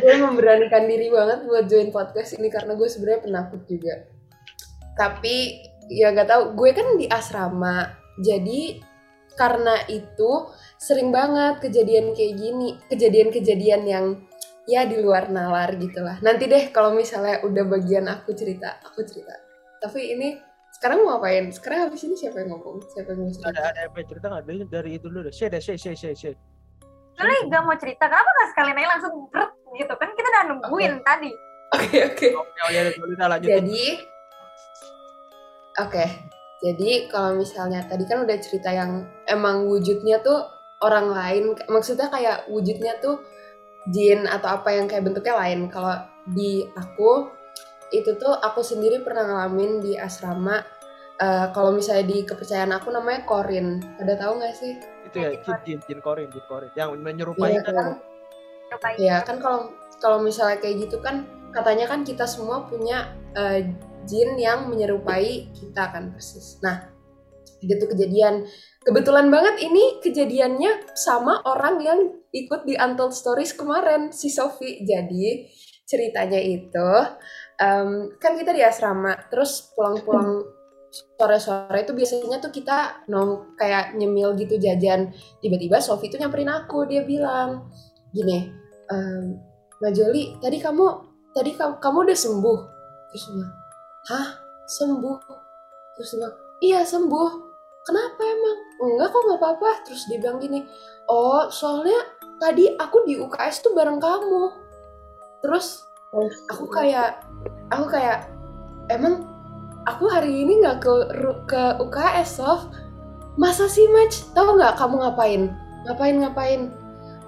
[0.04, 4.06] gue memberanikan diri banget buat join podcast ini karena gue sebenarnya penakut juga.
[4.94, 8.82] Tapi ya gak tahu, gue kan di asrama, jadi
[9.38, 10.50] karena itu
[10.82, 14.06] sering banget kejadian kayak gini, kejadian-kejadian yang
[14.66, 16.18] ya di luar nalar gitu lah.
[16.20, 19.32] Nanti deh kalau misalnya udah bagian aku cerita, aku cerita.
[19.78, 20.28] Tapi ini
[20.74, 21.48] sekarang mau ngapain?
[21.54, 22.82] Sekarang habis ini siapa yang ngomong?
[22.90, 23.48] Siapa yang mau cerita?
[23.54, 25.34] ada ada yang pengen cerita nggak dari dari itu dulu deh.
[25.34, 26.36] Share deh, share share share share.
[27.18, 30.94] Soalnya gak mau cerita, kenapa gak sekalian aja langsung brut gitu kan kita udah nungguin
[31.02, 31.32] tadi.
[31.74, 32.26] Oke oke.
[32.30, 33.48] Udah Joli udah lanjut.
[33.50, 33.84] Jadi,
[35.82, 36.04] oke.
[36.58, 40.42] Jadi kalau misalnya tadi kan udah cerita yang emang wujudnya tuh
[40.82, 43.22] orang lain, maksudnya kayak wujudnya tuh
[43.94, 45.70] jin atau apa yang kayak bentuknya lain.
[45.70, 45.94] Kalau
[46.28, 47.30] di aku
[47.94, 50.60] itu tuh aku sendiri pernah ngalamin di asrama.
[51.18, 53.82] eh, kalau misalnya di kepercayaan aku namanya korin.
[53.98, 54.70] Ada tahu nggak sih?
[55.08, 57.96] itu ya jin jin jin korin jin korin yang menyerupai Iya kan?
[58.68, 58.96] Cobain.
[59.00, 63.72] Ya kan kalau kalau misalnya kayak gitu kan katanya kan kita semua punya eh,
[64.08, 66.56] jin yang menyerupai kita kan persis.
[66.64, 66.88] Nah,
[67.60, 68.46] itu kejadian
[68.86, 71.98] kebetulan banget ini kejadiannya sama orang yang
[72.32, 74.80] ikut di Untold Stories kemarin si Sofi.
[74.86, 75.50] Jadi
[75.88, 76.90] ceritanya itu
[77.58, 80.44] em, kan kita di asrama, terus pulang-pulang
[80.88, 85.12] sore-sore itu biasanya tuh kita nong kayak nyemil gitu jajan.
[85.42, 87.68] Tiba-tiba Sofi tuh nyamperin aku, dia bilang
[88.12, 88.48] gini,
[88.88, 89.36] ehm,
[89.78, 90.86] Mbak Joli, tadi kamu
[91.36, 92.58] tadi kamu, kamu udah sembuh?
[93.12, 93.24] Terus
[94.08, 94.28] hah
[94.64, 95.18] sembuh?
[95.96, 97.30] Terus dia bilang, iya sembuh.
[97.84, 98.58] Kenapa emang?
[98.84, 99.70] Enggak kok nggak apa-apa.
[99.88, 100.64] Terus dia bilang gini,
[101.08, 102.00] oh soalnya
[102.40, 104.44] tadi aku di UKS tuh bareng kamu.
[105.44, 105.86] Terus
[106.48, 107.24] aku kayak,
[107.70, 108.28] aku kayak,
[108.88, 109.24] emang
[109.84, 110.92] aku hari ini nggak ke
[111.48, 112.68] ke UKS Sof?
[113.38, 115.42] masa sih Maj tahu nggak kamu ngapain
[115.86, 116.62] ngapain ngapain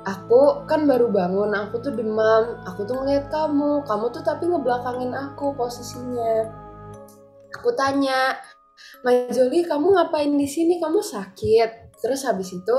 [0.03, 5.14] aku kan baru bangun aku tuh demam aku tuh ngeliat kamu kamu tuh tapi ngebelakangin
[5.14, 6.51] aku posisinya
[7.55, 8.39] aku tanya
[9.05, 10.81] Majoli kamu ngapain di sini?
[10.81, 12.01] Kamu sakit.
[12.01, 12.77] Terus habis itu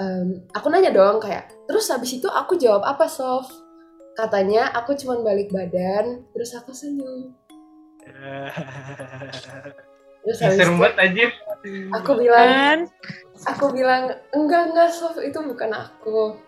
[0.00, 3.48] em, aku nanya dong kayak terus habis itu aku jawab apa Sof?
[4.16, 7.36] Katanya aku cuman balik badan terus aku senyum.
[10.24, 11.30] Terus habis Serem itu banget anjir.
[11.92, 12.80] aku bilang Kan?
[13.44, 16.40] aku bilang enggak enggak Sof itu bukan aku.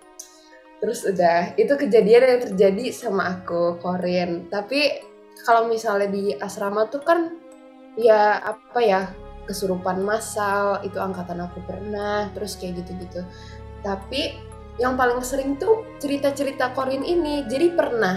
[0.78, 5.02] Terus udah itu kejadian yang terjadi sama aku Korin tapi
[5.42, 7.37] kalau misalnya di asrama tuh kan
[7.98, 9.00] ya apa ya
[9.50, 13.26] kesurupan massal itu angkatan aku pernah terus kayak gitu-gitu.
[13.82, 14.38] Tapi
[14.78, 17.42] yang paling sering tuh cerita-cerita Korin ini.
[17.50, 18.14] Jadi pernah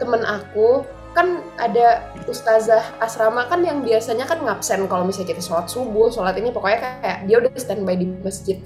[0.00, 5.66] temen aku kan ada ustazah asrama kan yang biasanya kan ngabsen kalau misalnya kita sholat
[5.66, 8.62] subuh sholat ini pokoknya kayak dia udah standby di masjid.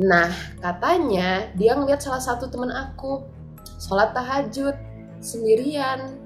[0.00, 0.32] Nah
[0.64, 3.22] katanya dia ngeliat salah satu temen aku
[3.76, 4.74] sholat tahajud
[5.20, 6.23] sendirian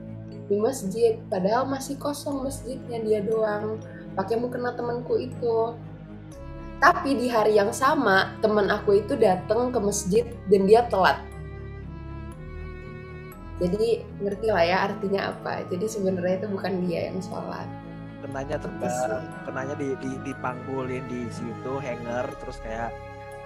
[0.48, 1.20] di masjid.
[1.28, 3.78] Padahal masih kosong masjidnya dia doang.
[4.16, 5.76] Pakai mukena temanku itu.
[6.78, 11.20] Tapi di hari yang sama teman aku itu datang ke masjid dan dia telat.
[13.58, 15.66] Jadi ngerti lah ya artinya apa.
[15.66, 17.66] Jadi sebenarnya itu bukan dia yang sholat.
[18.22, 22.90] Kenanya terbang kenanya di, di dipanggulin di situ hanger terus kayak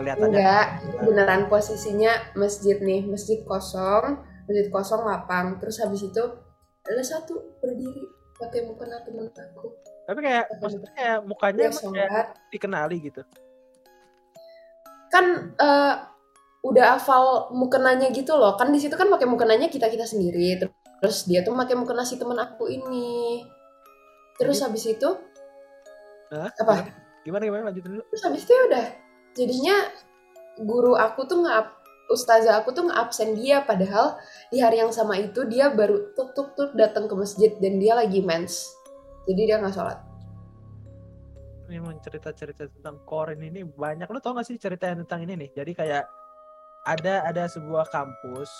[0.00, 0.66] kelihatannya enggak
[1.04, 5.56] beneran posisinya masjid nih masjid kosong masjid kosong lapang.
[5.60, 6.24] Terus habis itu
[6.82, 8.04] ada satu berdiri
[8.38, 9.70] pakai mukena temen aku.
[10.02, 13.22] Tapi kayak maksudnya kayak mukanya emang kayak dikenali gitu?
[15.12, 15.94] Kan eh,
[16.66, 18.58] udah hafal mukenanya gitu loh.
[18.58, 20.58] Kan di situ kan pakai mukenanya kita kita sendiri.
[21.02, 23.42] Terus dia tuh pakai mukena si temen aku ini.
[24.38, 25.08] Terus Jadi- habis itu?
[26.34, 26.50] Hah?
[26.50, 26.74] apa?
[27.22, 27.42] Gimana?
[27.46, 27.62] Gimana?
[27.70, 28.04] Lanjutin dulu.
[28.10, 28.86] Terus habis itu ya udah.
[29.38, 29.76] Jadinya
[30.66, 31.62] guru aku tuh nggak
[32.12, 34.20] ustazah aku tuh absen dia padahal
[34.53, 37.96] di hari yang sama itu dia baru tuk tuk tuk datang ke masjid dan dia
[37.96, 38.77] lagi mens.
[39.25, 39.98] Jadi dia nggak sholat.
[41.72, 44.05] Memang cerita-cerita tentang Korin ini banyak.
[44.12, 45.51] Lo tau gak sih cerita yang tentang ini nih?
[45.57, 46.05] Jadi kayak
[46.85, 48.51] ada ada sebuah kampus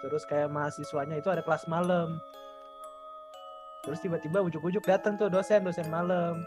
[0.00, 2.20] terus kayak mahasiswanya itu ada kelas malam.
[3.80, 6.44] Terus tiba-tiba ujuk-ujuk datang tuh dosen dosen malam.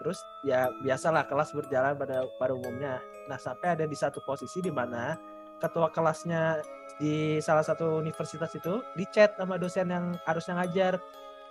[0.00, 3.00] Terus ya biasalah kelas berjalan pada pada umumnya.
[3.28, 5.16] Nah sampai ada di satu posisi di mana
[5.60, 6.64] ketua kelasnya
[7.00, 11.00] di salah satu universitas itu di chat sama dosen yang harusnya ngajar.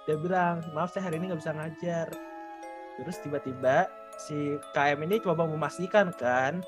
[0.05, 2.07] Dia bilang maaf saya hari ini nggak bisa ngajar.
[2.99, 6.59] Terus tiba-tiba si KM ini coba memastikan kan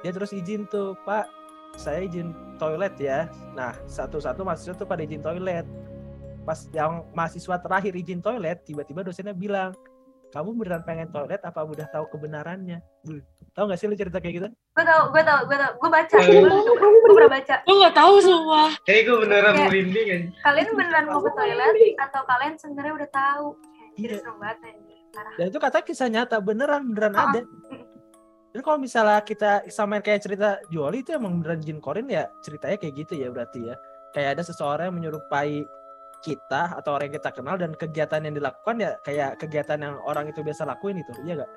[0.00, 1.28] dia terus izin tuh pak
[1.76, 3.28] saya izin toilet ya.
[3.52, 5.68] Nah satu-satu mahasiswa tuh pada izin toilet.
[6.42, 9.76] Pas yang mahasiswa terakhir izin toilet tiba-tiba dosennya bilang
[10.30, 12.78] kamu beneran pengen toilet apa udah tahu kebenarannya?
[13.50, 14.48] Tahu nggak sih lu cerita kayak gitu?
[14.48, 17.54] Gue tau gue tau gue tau gue baca gue gue pernah baca.
[17.60, 18.62] Gue gak tahu semua.
[18.82, 20.22] Kayak gue beneran Kayak- merinding kan.
[20.40, 23.46] kalian beneran mau ke toilet atau kalian sebenarnya udah tahu?
[23.90, 24.18] Jadi Iya.
[24.18, 25.32] serem banget anjir parah.
[25.34, 27.22] Dan itu katanya kisah nyata beneran beneran Oh.
[27.26, 27.40] ada.
[28.50, 32.76] Dan kalau misalnya kita samain kayak cerita Joli itu emang beneran jin korin ya ceritanya
[32.76, 33.74] kayak gitu ya berarti ya.
[34.10, 35.62] Kayak ada seseorang yang menyerupai
[36.20, 40.28] kita atau orang yang kita kenal dan kegiatan yang dilakukan ya kayak kegiatan yang orang
[40.28, 41.50] itu biasa lakuin itu iya gak?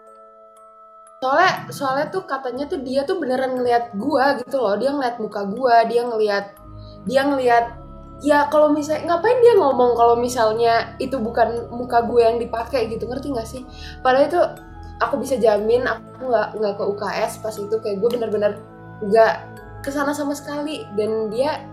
[1.24, 5.48] soalnya soalnya tuh katanya tuh dia tuh beneran ngelihat gua gitu loh dia ngeliat muka
[5.48, 6.46] gua dia ngelihat
[7.08, 7.66] dia ngelihat
[8.24, 13.04] ya kalau misalnya ngapain dia ngomong kalau misalnya itu bukan muka gue yang dipakai gitu
[13.04, 13.68] ngerti nggak sih
[14.00, 14.42] padahal itu
[15.04, 18.56] aku bisa jamin aku nggak nggak ke UKS pas itu kayak gue bener-bener
[19.04, 19.36] nggak
[19.84, 21.68] ke sana sama sekali dan dia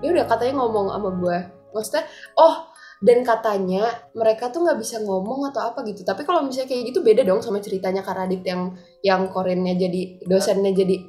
[0.00, 1.38] dia udah katanya ngomong sama gue
[1.72, 2.04] maksudnya
[2.36, 6.06] oh dan katanya mereka tuh nggak bisa ngomong atau apa gitu.
[6.06, 10.22] Tapi kalau misalnya kayak gitu beda dong sama ceritanya Kak Radit yang yang korinnya jadi
[10.22, 11.02] dosennya jadi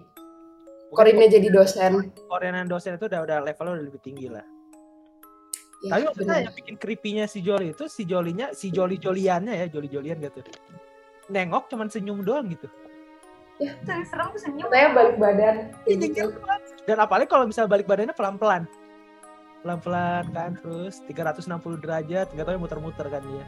[0.89, 2.09] korinnya jadi dosen.
[2.25, 4.41] Korean dan dosen itu udah udah levelnya udah lebih tinggi lah.
[5.85, 6.45] Ya, tapi maksudnya bener.
[6.49, 10.41] yang bikin creepy-nya si Joli itu si Jolinya si Joli Joliannya ya Joli Jolian gitu.
[11.29, 12.65] Nengok cuman senyum doang gitu.
[13.61, 14.65] Terus serem tuh senyum.
[14.65, 15.55] Katanya balik badan.
[15.85, 16.33] Ini gitu.
[16.89, 18.65] dan apalagi kalau misalnya balik badannya pelan-pelan
[19.63, 21.47] pelan-pelan kan terus 360
[21.79, 23.45] derajat nggak tahu ya muter-muter kan dia.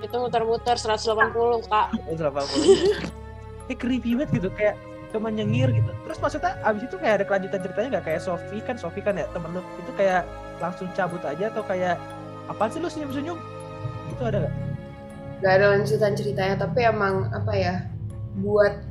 [0.00, 1.88] Itu muter-muter 180 kak.
[2.06, 3.20] Oh, 80
[3.70, 4.74] kayak creepy banget gitu kayak
[5.10, 5.90] cuma nyengir gitu.
[6.06, 8.04] Terus maksudnya abis itu kayak ada kelanjutan ceritanya nggak?
[8.06, 9.62] Kayak Sofi kan Sofi kan ya temen lu.
[9.82, 10.22] Itu kayak
[10.62, 11.98] langsung cabut aja atau kayak
[12.46, 13.38] apaan sih lu senyum-senyum?
[14.14, 14.54] Itu ada gak?
[15.40, 17.74] Gak ada lanjutan ceritanya tapi emang apa ya
[18.38, 18.86] buat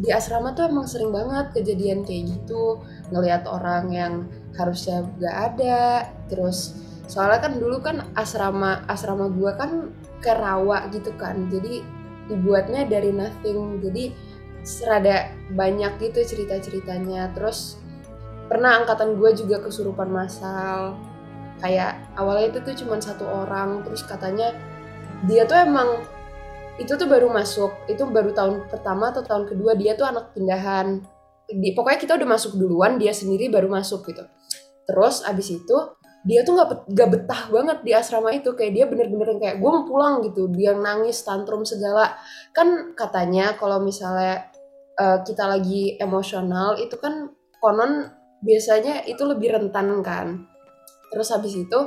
[0.00, 2.80] di asrama tuh emang sering banget kejadian kayak gitu.
[3.12, 4.14] Ngelihat orang yang
[4.58, 6.08] harusnya gak ada.
[6.30, 6.74] Terus
[7.04, 9.92] soalnya kan dulu kan asrama asrama gua kan
[10.22, 11.50] ke rawa gitu kan.
[11.52, 11.84] Jadi
[12.30, 13.82] dibuatnya dari nothing.
[13.84, 14.14] Jadi
[14.64, 17.34] serada banyak gitu cerita-ceritanya.
[17.36, 17.76] Terus
[18.48, 20.96] pernah angkatan gue juga kesurupan massal.
[21.60, 23.84] Kayak awalnya itu tuh cuma satu orang.
[23.84, 24.56] Terus katanya
[25.28, 26.00] dia tuh emang
[26.80, 27.76] itu tuh baru masuk.
[27.86, 31.04] Itu baru tahun pertama atau tahun kedua dia tuh anak pindahan
[31.54, 34.26] di, pokoknya kita udah masuk duluan dia sendiri baru masuk gitu.
[34.84, 35.76] Terus abis itu
[36.24, 38.56] dia tuh nggak gak betah banget di asrama itu.
[38.56, 40.48] Kayak dia bener-bener kayak gue mau pulang gitu.
[40.52, 42.16] Dia nangis tantrum segala.
[42.56, 44.48] Kan katanya kalau misalnya
[44.96, 48.08] uh, kita lagi emosional itu kan konon
[48.40, 50.48] biasanya itu lebih rentan kan.
[51.12, 51.80] Terus habis itu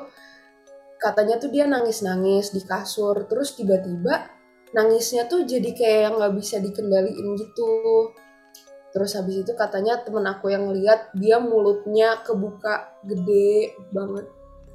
[0.97, 3.26] katanya tuh dia nangis-nangis di kasur.
[3.26, 4.38] Terus tiba-tiba
[4.76, 7.70] nangisnya tuh jadi kayak nggak bisa dikendaliin gitu
[8.98, 14.26] terus habis itu katanya temen aku yang ngeliat dia mulutnya kebuka gede banget.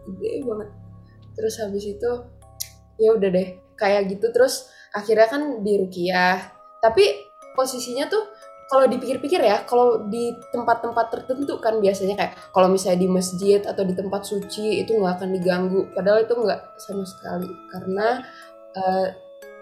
[0.06, 0.70] Gede banget.
[1.34, 2.10] Terus habis itu
[3.02, 4.30] ya udah deh kayak gitu.
[4.30, 6.38] Terus akhirnya kan di Rukiah.
[6.78, 7.02] Tapi
[7.58, 8.30] posisinya tuh
[8.70, 13.82] kalau dipikir-pikir ya kalau di tempat-tempat tertentu kan biasanya kayak kalau misalnya di masjid atau
[13.82, 15.90] di tempat suci itu nggak akan diganggu.
[15.98, 17.50] Padahal itu nggak sama sekali.
[17.74, 18.22] Karena
[18.78, 19.06] uh,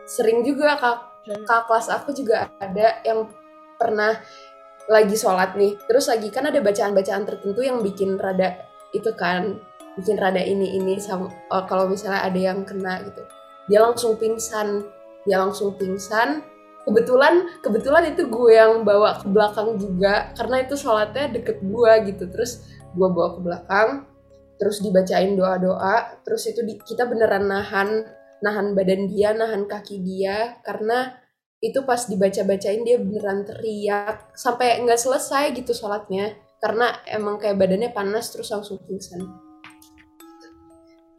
[0.05, 3.25] sering juga kak kak kelas aku juga ada yang
[3.81, 4.21] pernah
[4.91, 5.78] lagi sholat nih.
[5.86, 9.62] Terus lagi kan ada bacaan-bacaan tertentu yang bikin rada itu kan
[9.95, 13.22] bikin rada ini ini sama uh, kalau misalnya ada yang kena gitu.
[13.70, 14.82] Dia langsung pingsan
[15.24, 16.43] dia langsung pingsan.
[16.80, 22.26] Kebetulan kebetulan itu gue yang bawa ke belakang juga karena itu sholatnya deket gue gitu.
[22.26, 22.66] Terus
[22.99, 23.88] gue bawa ke belakang
[24.61, 28.05] terus dibacain doa doa terus itu di, kita beneran nahan
[28.45, 31.16] nahan badan dia nahan kaki dia karena
[31.61, 37.93] itu pas dibaca-bacain dia beneran teriak sampai nggak selesai gitu sholatnya karena emang kayak badannya
[37.93, 39.29] panas terus langsung pingsan.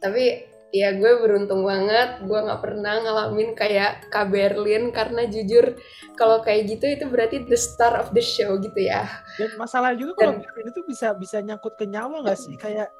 [0.02, 5.78] Tapi ya gue beruntung banget gue nggak pernah ngalamin kayak Kak Berlin karena jujur
[6.18, 9.06] kalau kayak gitu itu berarti the star of the show gitu ya.
[9.38, 12.58] Dan masalah juga kalau Berlin itu bisa bisa nyangkut ke nyawa nggak sih?
[12.58, 12.90] Kayak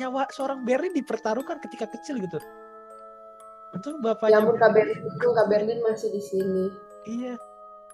[0.00, 2.40] nyawa seorang Berlin dipertaruhkan ketika kecil gitu
[3.74, 4.34] itu bapaknya.
[4.34, 6.64] Ya ampun Kak Berlin, Kak Berlin masih di sini.
[7.06, 7.34] Iya.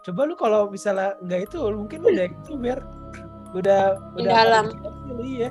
[0.06, 2.78] Coba lu kalau misalnya nggak itu, mungkin udah itu biar
[3.52, 3.82] udah
[4.14, 4.64] di udah dalam.
[5.20, 5.48] Iya.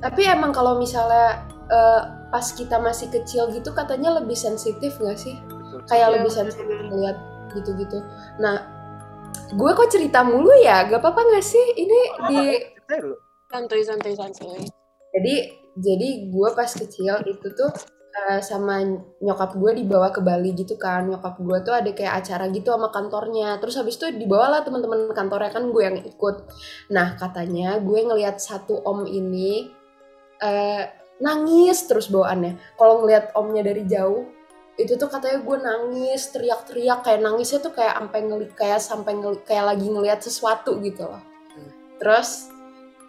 [0.00, 2.02] Tapi emang kalau misalnya uh,
[2.32, 5.36] pas kita masih kecil gitu katanya lebih sensitif nggak sih?
[5.44, 5.80] Betul.
[5.90, 7.18] Kayak ya, lebih sensitif melihat
[7.50, 7.98] gitu-gitu.
[8.38, 8.64] Nah,
[9.52, 10.86] gue kok cerita mulu ya?
[10.86, 11.66] Gak apa-apa nggak sih?
[11.76, 12.00] Ini
[12.30, 12.40] di
[13.50, 14.62] santuy santuy santuy.
[15.10, 15.34] Jadi
[15.78, 17.70] jadi gue pas kecil itu tuh
[18.10, 18.82] uh, sama
[19.22, 21.06] nyokap gue dibawa ke Bali gitu kan.
[21.06, 23.58] Nyokap gue tuh ada kayak acara gitu sama kantornya.
[23.62, 26.36] Terus habis itu dibawa lah teman-teman kantornya kan gue yang ikut.
[26.94, 29.70] Nah katanya gue ngelihat satu om ini
[30.42, 30.84] uh,
[31.22, 32.58] nangis terus bawaannya.
[32.74, 34.40] Kalau ngelihat omnya dari jauh
[34.80, 39.38] itu tuh katanya gue nangis teriak-teriak kayak nangisnya tuh kayak sampai ngeli kayak sampai ngeli
[39.44, 41.20] kayak lagi ngelihat sesuatu gitu loh.
[41.52, 41.70] Hmm.
[42.00, 42.48] terus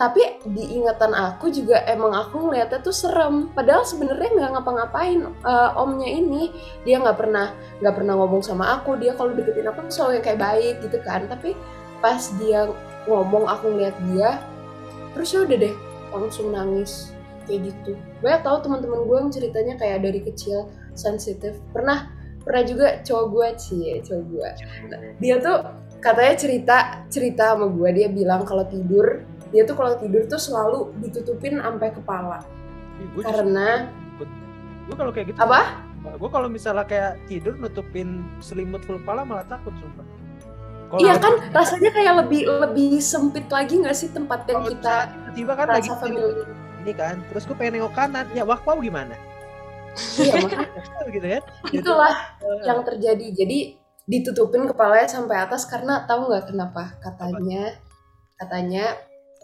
[0.02, 3.54] tapi di ingatan aku juga emang aku ngeliatnya tuh serem.
[3.54, 6.50] Padahal sebenarnya nggak ngapa-ngapain uh, omnya ini.
[6.82, 8.98] Dia nggak pernah nggak pernah ngomong sama aku.
[8.98, 11.30] Dia kalau deketin aku selalu yang kayak baik gitu kan.
[11.30, 11.54] Tapi
[12.02, 12.66] pas dia
[13.06, 14.42] ngomong aku ngeliat dia
[15.14, 15.76] terus ya udah deh
[16.10, 17.14] langsung nangis.
[17.46, 17.94] Kayak gitu.
[18.26, 20.66] Banyak tahu teman-teman gue yang ceritanya kayak dari kecil
[20.98, 21.62] sensitif.
[21.70, 22.10] Pernah
[22.42, 24.50] pernah juga cowok gue sih cowok gue
[24.90, 25.62] nah, dia tuh
[26.02, 29.22] katanya cerita cerita sama gue dia bilang kalau tidur
[29.52, 32.40] dia tuh kalau tidur tuh selalu ditutupin sampai kepala.
[33.12, 33.68] Gua karena
[34.88, 35.84] gue kalau kayak gitu apa?
[36.18, 40.08] Gue kalau misalnya kayak tidur nutupin selimut full kepala malah takut sumpah.
[40.92, 41.40] Kalo iya kan?
[41.56, 46.44] rasanya kayak lebih lebih sempit lagi nggak sih tempat yang kita tiba kan lagi familiar.
[46.84, 48.26] ini kan terus gue pengen nengok kanan.
[48.36, 49.16] Ya waktu gimana?
[50.20, 50.36] Iya
[51.16, 51.44] gitu kan?
[51.72, 52.68] Itulah gitu.
[52.68, 53.28] yang terjadi.
[53.36, 53.60] Jadi
[54.10, 57.00] ditutupin kepalanya sampai atas karena tahu nggak kenapa?
[57.00, 57.80] Katanya
[58.36, 58.98] katanya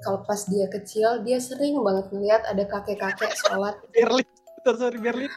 [0.06, 3.76] kalau pas dia kecil dia sering banget ngeliat ada kakek-kakek sholat.
[3.96, 4.28] Berlin
[4.62, 5.32] sorry sorry Berlin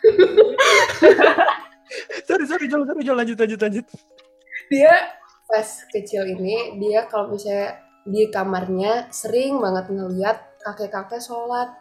[2.29, 3.17] sorry sorry Jol sorry Jol.
[3.17, 3.87] Lanjut lanjut lanjut.
[4.69, 4.93] Dia
[5.49, 11.73] pas kecil ini dia kalau misalnya di kamarnya sering banget ngeliat kakek-kakek sholat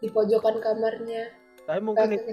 [0.00, 1.34] di pojokan kamarnya.
[1.68, 2.32] Tapi mungkin itu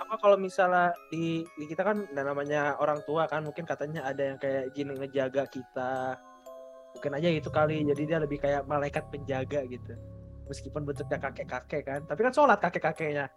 [0.00, 4.40] apa kalau misalnya di, di kita kan namanya orang tua kan mungkin katanya ada yang
[4.40, 6.16] kayak jin ngejaga kita
[6.96, 7.84] mungkin aja itu kali.
[7.84, 9.92] Jadi dia lebih kayak malaikat penjaga gitu.
[10.48, 12.00] Meskipun bentuknya kakek-kakek kan.
[12.08, 13.28] Tapi kan sholat kakek-kakeknya.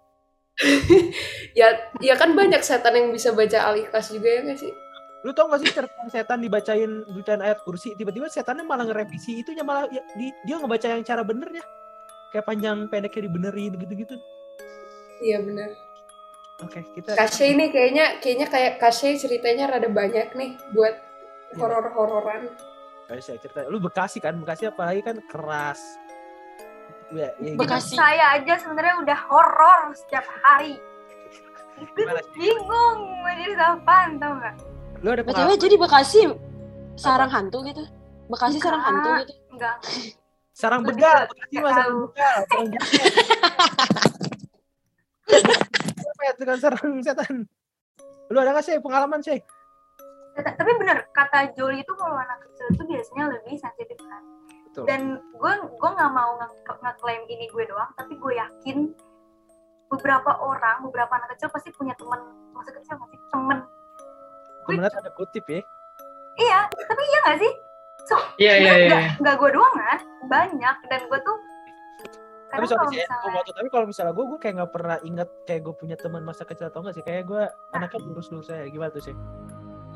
[1.58, 4.70] Ya ya kan banyak setan yang bisa baca al-ikhlas juga ya gak sih?
[5.26, 7.98] Lu tau gak sih cerita setan dibacain bacaan ayat kursi?
[7.98, 11.66] Tiba-tiba setannya malah ngerevisi itunya malah ya, di, dia ngebaca yang cara benernya.
[12.30, 14.16] Kayak panjang pendeknya dibenerin gitu-gitu.
[15.26, 15.74] Iya bener.
[16.60, 20.96] Oke, kita Kasih ini kayaknya kayaknya kayak Kasih ceritanya rada banyak nih buat
[21.56, 22.52] horor-hororan.
[23.10, 23.60] Kayak saya cerita.
[23.66, 24.38] Lu Bekasi kan?
[24.38, 25.82] Bekasi apalagi kan keras.
[27.10, 27.98] Ya, ya, Hidup Bekasi.
[27.98, 30.78] saya aja sebenarnya udah horor setiap hari.
[32.38, 34.56] Bingung mau jadi apaan tau gak?
[35.02, 35.58] Lu ada pengalaman?
[35.58, 36.30] jadi Bekasi
[36.94, 37.82] sarang hantu gitu.
[38.30, 38.94] Bekasi sarang Enggak.
[38.94, 39.34] hantu gitu.
[39.58, 39.76] Enggak.
[40.54, 42.38] Sarang begal, Bekasi mah sarang begal.
[42.46, 42.86] Sarang begal.
[46.14, 47.36] Apa ya dengan sarang setan?
[48.30, 49.42] Lu ada gak sih pengalaman sih?
[50.42, 54.22] Tapi bener, kata Joli itu kalau anak kecil itu biasanya lebih sensitif kan.
[54.66, 54.84] Betul.
[54.86, 58.78] Dan gue gue nggak mau nge- ngeklaim ini gue doang, tapi gue yakin
[59.88, 62.22] beberapa orang, beberapa anak kecil pasti punya teman
[62.52, 63.60] masa kecil masih temen.
[64.64, 65.62] Gue Temennya tanda kutip ya.
[66.38, 67.54] iya, tapi iya nggak sih?
[68.06, 68.88] So, Iya iya iya.
[68.88, 71.38] nggak nggak gue doang kan, banyak dan gue tuh
[72.50, 74.98] Tapi kalau sih, ya, gua misalnya mau- tapi kalau misalnya gue, gue kayak gak pernah
[75.04, 77.06] inget kayak gue punya teman masa kecil atau enggak sih.
[77.06, 78.66] Kayak gue anaknya lurus-lurus saya.
[78.66, 79.14] Gimana tuh sih?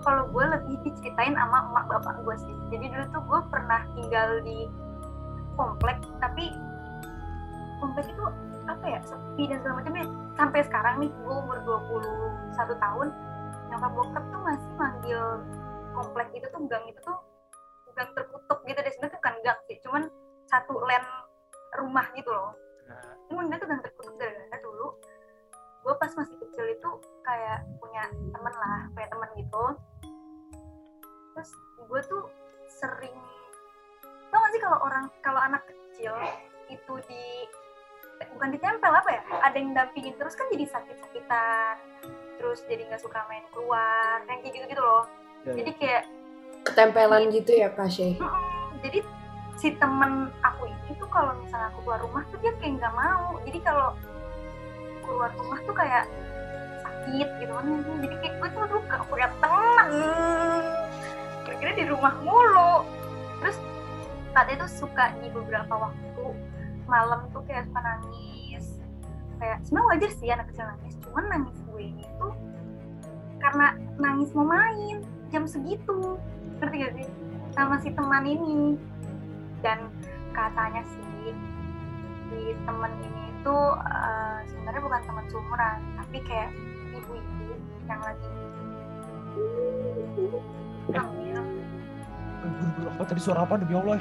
[0.04, 2.56] Kalau gue lebih diceritain sama emak bapak gue sih.
[2.70, 4.68] Jadi dulu tuh gue pernah tinggal di
[5.56, 6.52] komplek, tapi
[7.80, 8.24] komplek itu
[8.64, 10.06] apa ya sepi dan segala macamnya.
[10.36, 13.08] Sampai sekarang nih gue umur 21 tahun,
[13.72, 15.24] nyokap bokap tuh masih manggil
[15.94, 17.18] komplek itu tuh gang itu tuh
[17.94, 20.04] gang tertutup gitu deh sebenarnya bukan gang sih, cuman
[20.50, 21.08] satu land
[21.78, 22.52] rumah gitu loh.
[22.90, 24.88] Nah, Cuman dia tuh gang tertutup gara-gara dulu
[25.84, 26.90] gue pas masih kecil itu
[27.22, 29.64] kayak punya temen lah punya temen gitu
[31.34, 32.24] terus gue tuh
[32.72, 33.16] sering
[34.32, 36.16] tau gak sih kalau orang kalau anak kecil
[36.72, 37.26] itu di
[38.34, 41.76] bukan ditempel apa ya ada yang dampingin terus kan jadi sakit-sakitan
[42.40, 45.06] terus jadi nggak suka main keluar yang kayak gitu-gitu loh
[45.44, 45.60] Ya.
[45.60, 46.04] jadi kayak
[46.64, 48.16] Ketempelan gitu ya Kasih.
[48.16, 48.80] Mm-mm.
[48.80, 49.04] jadi
[49.60, 53.36] si temen aku ini tuh kalau misalnya aku keluar rumah tuh dia kayak nggak mau
[53.44, 53.92] jadi kalau
[55.04, 56.06] keluar rumah tuh kayak
[56.84, 57.68] sakit gitu kan.
[58.04, 59.90] Jadi kayak gue tuh gak punya temen
[61.44, 62.88] kira-kira di rumah mulu.
[63.44, 63.58] Terus
[64.32, 66.26] katanya tuh suka di beberapa waktu
[66.88, 68.66] malam tuh kayak suka nangis.
[69.40, 72.34] Kayak sebenarnya wajar sih anak kecil nangis cuman nangis gue ini tuh
[73.38, 76.16] karena nangis mau main jam segitu.
[76.64, 77.08] Ngerti gak sih?
[77.54, 78.80] Sama si teman ini.
[79.64, 79.88] Dan
[80.36, 81.32] katanya sih
[82.28, 86.50] si teman ini itu eh, sebenarnya bukan teman seumuran tapi kayak
[86.96, 87.48] ibu-ibu
[87.84, 88.30] yang lagi
[90.94, 91.44] hamil
[92.88, 94.00] apa tadi suara apa demi Allah?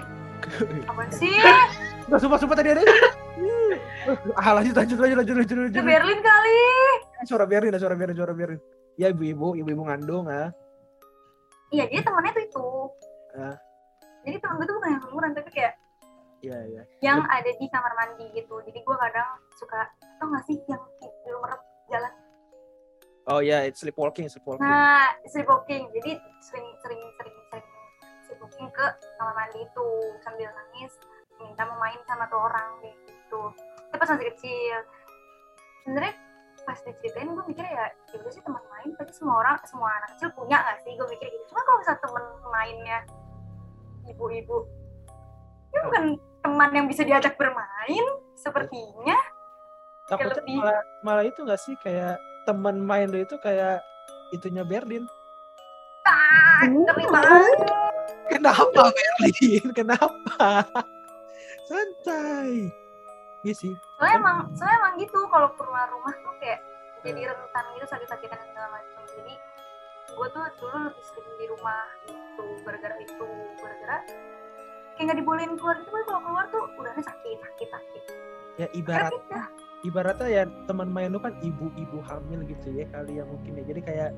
[0.87, 1.35] apa sih
[2.07, 2.83] Enggak sumpah sumpah tadi ada.
[4.35, 5.83] ah lanjut lanjut lanjut lanjut lanjut itu lanjut.
[5.83, 6.59] Berlin kali
[7.23, 8.59] Suara biarin, suara biarin, suara biarin.
[8.99, 10.51] Ya ibu-ibu, ibu-ibu ngandung ah.
[11.71, 12.67] iya dia temannya tuh itu
[13.33, 13.57] Ah.
[14.23, 15.73] jadi temen gue tuh bukan yang seumuran tapi kayak
[16.43, 16.83] Iya iya.
[16.99, 19.87] yang ada di kamar mandi gitu jadi gue kadang suka
[20.19, 20.83] tau gak sih yang
[21.23, 22.13] belum merep jalan
[23.31, 24.67] Oh ya, it's sleepwalking, sleepwalking.
[24.67, 25.87] Nah, sleepwalking.
[25.95, 27.67] Jadi sering sering sering sering
[28.27, 29.87] sleepwalking ke kamar mandi itu
[30.27, 30.91] sambil nangis
[31.39, 33.55] minta mau main sama tuh orang gitu.
[33.55, 34.79] Itu pas masih kecil.
[35.87, 36.19] Sebenarnya
[36.63, 40.15] pas diceritain gue mikir ya ya udah sih teman main tapi semua orang semua anak
[40.15, 42.25] kecil punya gak sih gue mikir gitu cuma kalau misalnya temen
[42.55, 42.99] mainnya
[44.07, 44.59] ibu-ibu
[45.75, 46.05] ini bukan
[46.43, 49.17] teman yang bisa diajak bermain sepertinya
[50.05, 53.79] Takutnya lebih- malah, malah itu nggak sih kayak teman main lu itu kayak
[54.31, 55.07] itunya Berlin.
[56.03, 57.59] ah ngeri banget
[58.29, 59.67] Kenapa Berlin?
[59.79, 60.67] Kenapa?
[61.63, 62.73] Santai.
[63.43, 63.75] Iya sih.
[63.93, 66.63] soalnya emang soalnya emang gitu kalau keluar rumah tuh kayak
[67.01, 69.35] jadi rentan gitu sakit-sakitan dan segala macam jadi
[70.09, 73.27] gue tuh dulu lebih sering di rumah gitu gara-gara itu
[73.57, 73.99] gara-gara
[75.03, 76.03] kayak nggak dibolehin keluar gitu Boy.
[76.05, 78.03] kalau keluar tuh udahnya sakit sakit sakit
[78.53, 79.11] Ya ibarat
[79.83, 83.65] ibaratnya ya teman main lu kan ibu-ibu hamil gitu ya kali ya mungkin ya.
[83.65, 84.11] Jadi kayak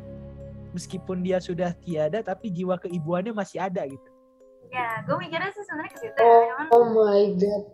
[0.71, 4.09] meskipun dia sudah tiada tapi jiwa keibuannya masih ada gitu.
[4.67, 7.65] ya gue mikirnya sih sebenarnya ke situ Oh, ya cuman oh my god.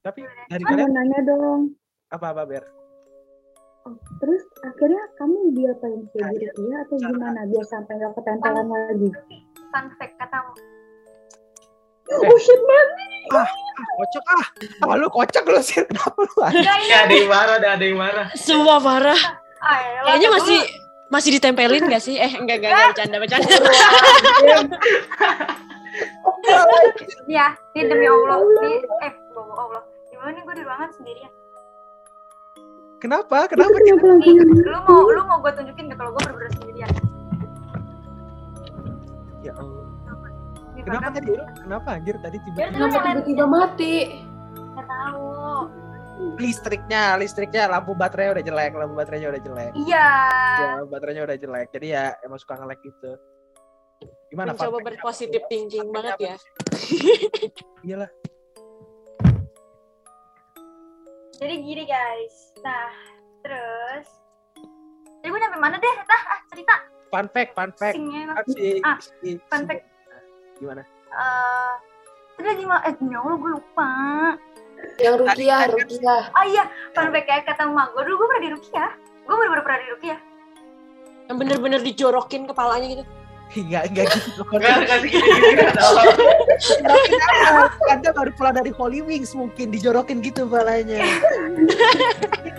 [0.00, 1.60] Tapi dari mau kalian nanya dong.
[2.08, 2.64] apa-apa Ber?
[3.80, 6.50] Oh, terus akhirnya kamu diapain sih Nah, di iya.
[6.50, 9.08] Rukia atau Cara- gimana biar sampai nggak ketempelan lagi?
[9.68, 10.52] fun fact katamu
[12.10, 12.86] Oh shit man.
[13.96, 14.44] Kocak ah.
[14.82, 15.80] Ah lu kocak lu sih.
[15.86, 16.34] Kenapa lu?
[16.58, 18.26] Ya ini ada yang marah, ada ada yang marah.
[18.34, 19.18] Semua parah.
[19.62, 20.60] ah, ya, Kayaknya masih
[21.10, 22.18] masih ditempelin gak sih?
[22.18, 23.56] Eh enggak enggak, enggak bercanda bercanda.
[27.26, 28.72] ya ini demi Allah di
[29.04, 31.32] eh bawa Allah gimana nih gue di ruangan sendirian
[33.00, 33.48] Kenapa?
[33.48, 33.74] Kenapa?
[33.80, 36.90] kenapa lu mau lu mau gue tunjukin gak kalau gue bener-bener sendirian
[39.40, 39.89] Ya Allah.
[40.80, 41.44] Di Kenapa tadi lu?
[41.60, 42.72] Kenapa anjir tadi Ya, tiba-tiba?
[42.72, 43.94] terus Kenapa tiba-tiba mati?
[44.50, 45.28] nggak tahu
[46.36, 49.72] listriknya, listriknya lampu baterainya udah jelek, lampu baterainya udah jelek.
[49.76, 50.08] Iya.
[50.56, 51.68] Ya, baterainya udah jelek.
[51.72, 53.10] Jadi ya emang suka nge-lag gitu.
[54.28, 56.34] Gimana Mencoba berpositif thinking banget ya.
[57.88, 58.10] Iyalah.
[61.36, 62.52] Jadi gini guys.
[62.60, 62.92] Nah,
[63.40, 64.06] terus.
[65.20, 65.94] Jadi gue nyampe mana deh?
[66.04, 66.74] Tah, ah, cerita.
[67.08, 67.96] Fun fact, fun fact.
[67.96, 68.22] Singnya.
[68.32, 69.84] Kan si, Ah, si, fun fact.
[70.60, 70.82] Gimana?
[71.10, 71.72] Eh,
[72.36, 72.80] tadi gimana?
[72.84, 73.90] Eh, ya Allah, gue lupa.
[74.96, 76.22] Yang Rukiah, Rukiah.
[76.32, 78.90] Oh iya, fun fact ya, kata emak gue dulu gue pernah di Rukiah.
[79.24, 80.18] Gue bener-bener pernah di Rukiah.
[81.28, 83.04] Yang bener-bener dijorokin kepalanya gitu.
[83.50, 84.42] Enggak, enggak gitu.
[84.54, 84.78] Enggak,
[85.50, 87.70] enggak dong.
[87.90, 91.00] Anda baru pulang dari Holy Wings mungkin dijorokin gitu palanya.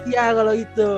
[0.02, 0.92] Iya kalau itu.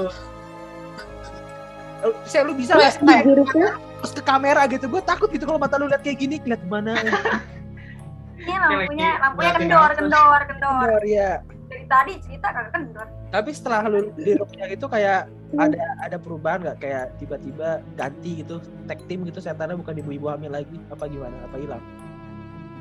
[2.07, 3.19] Lu- Saya lu bisa Shay?
[3.21, 4.91] grupnya terus ke kamera gitu?
[4.91, 6.99] Gue takut gitu kalau mata lu lihat kayak gini, lihat mana?
[8.43, 10.83] Ini lampunya, lampunya kendor, kendor, kendor.
[10.83, 11.31] Bener ya.
[11.71, 13.07] Dari tadi cerita kagak kendor.
[13.31, 16.77] Tapi setelah lu di Rukia itu kayak ada ada perubahan nggak?
[16.83, 20.75] Kayak tiba-tiba ganti gitu, tag team gitu setannya bukan ibu-ibu hamil lagi?
[20.91, 21.39] Apa gimana?
[21.47, 21.79] Apa hilang?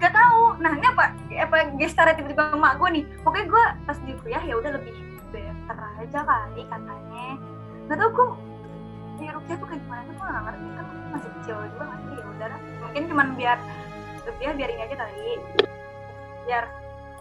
[0.03, 0.59] Gak tahu.
[0.59, 1.15] Nah ini apa?
[1.47, 3.05] Apa gestarnya tiba-tiba emak gue nih.
[3.23, 4.95] Pokoknya gue pas di Rukiah ya udah lebih
[5.31, 7.27] better aja kali katanya.
[7.87, 8.29] Gak tau gue
[9.23, 12.25] di Rukiah tuh kayak gimana tuh gue gak ngerti kan masih kecil juga kan ya
[12.27, 12.49] udah.
[12.81, 13.59] Mungkin cuman biar
[14.23, 15.27] Rukiah biarin aja kali.
[16.43, 16.65] Biar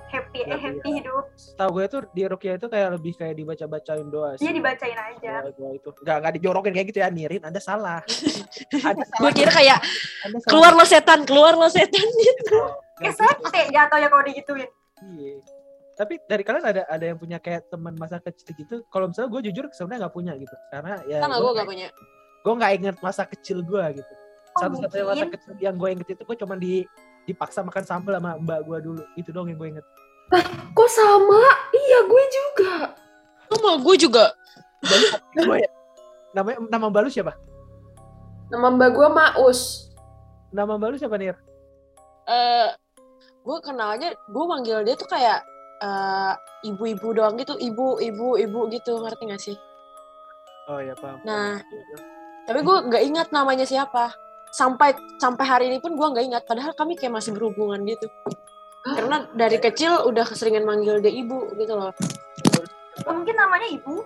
[0.08, 1.26] happy eh happy dia- hidup.
[1.56, 4.44] Tahu gue tuh di Rukia itu kayak lebih kayak dibaca-bacain doa sih.
[4.44, 5.34] Dia dibacain aja.
[5.40, 8.02] Doa, doa itu nggak nggak dijorokin kayak gitu ya Nirin Anda salah
[8.90, 10.42] Anda salah Gue kira kayak salah.
[10.44, 12.60] keluar lo setan, keluar lo setan gitu.
[12.98, 14.70] Kayak sate jatuh ya kalau digituin.
[15.02, 15.38] Iya.
[15.92, 18.76] Tapi dari kalian ada ada yang punya kayak teman masa kecil gitu?
[18.88, 21.88] Kalau misalnya gue jujur sebenarnya nggak punya gitu, karena ya Sama gue gak punya.
[22.42, 24.14] gue nggak inget masa kecil gue gitu.
[24.52, 25.30] Oh, Satu-satunya masa mungkin.
[25.36, 26.84] kecil yang gue inget itu gue cuma di
[27.24, 29.04] dipaksa makan sambal sama mbak gue dulu.
[29.14, 29.86] Itu dong yang gue inget.
[30.72, 31.44] Kok sama?
[31.70, 32.74] Iya, gue juga.
[33.52, 34.26] Sama gue juga.
[35.38, 35.70] Gue ya.
[36.32, 37.36] Namanya nama mbak lu siapa?
[38.48, 39.92] Nama mbak gue Maus.
[40.50, 41.36] Nama mbak lu siapa Nir?
[42.24, 42.70] eh
[43.42, 45.42] gue kenalnya, gue manggil dia tuh kayak
[45.82, 46.34] eh,
[46.70, 49.58] ibu-ibu doang gitu, ibu, ibu, ibu gitu, ngerti gak sih?
[50.70, 51.20] Oh ya paham.
[51.26, 51.60] Nah,
[52.46, 54.14] tapi gue nggak ingat namanya siapa.
[54.52, 56.44] Sampai sampai hari ini pun gue nggak ingat.
[56.46, 58.08] Padahal kami kayak masih berhubungan gitu.
[58.82, 61.94] Karena dari kecil udah keseringan manggil dia ibu gitu loh.
[63.08, 64.06] Oh, mungkin namanya ibu.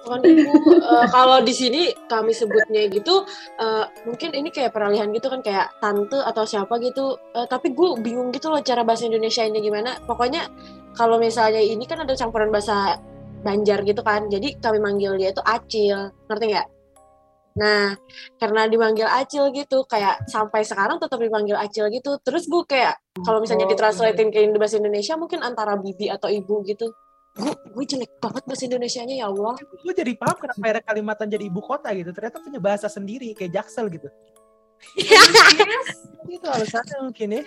[0.00, 0.52] Bukan ibu.
[0.80, 3.24] eh, kalau di sini kami sebutnya gitu,
[3.60, 7.20] eh, mungkin ini kayak peralihan gitu kan kayak tante atau siapa gitu.
[7.36, 10.00] Eh, tapi gue bingung gitu loh cara bahasa Indonesia ini gimana.
[10.08, 10.48] Pokoknya
[10.96, 12.96] kalau misalnya ini kan ada campuran bahasa
[13.40, 14.28] Banjar gitu kan.
[14.28, 16.68] Jadi kami manggil dia itu Acil, ngerti nggak?
[17.56, 17.98] Nah,
[18.38, 22.20] karena dimanggil Acil gitu, kayak sampai sekarang tetap dipanggil Acil gitu.
[22.22, 26.62] Terus gue kayak kalau misalnya Oh, ditranslatein ke bahasa Indonesia mungkin antara bibi atau ibu
[26.68, 26.92] gitu.
[27.30, 29.54] Gue gue jelek banget bahasa Indonesianya ya Allah.
[29.58, 32.10] gue jadi paham kenapa akhirnya Kalimantan jadi ibu kota gitu.
[32.10, 34.08] Ternyata punya bahasa sendiri kayak Jaksel gitu.
[36.36, 37.42] Itu alasannya mungkin ya.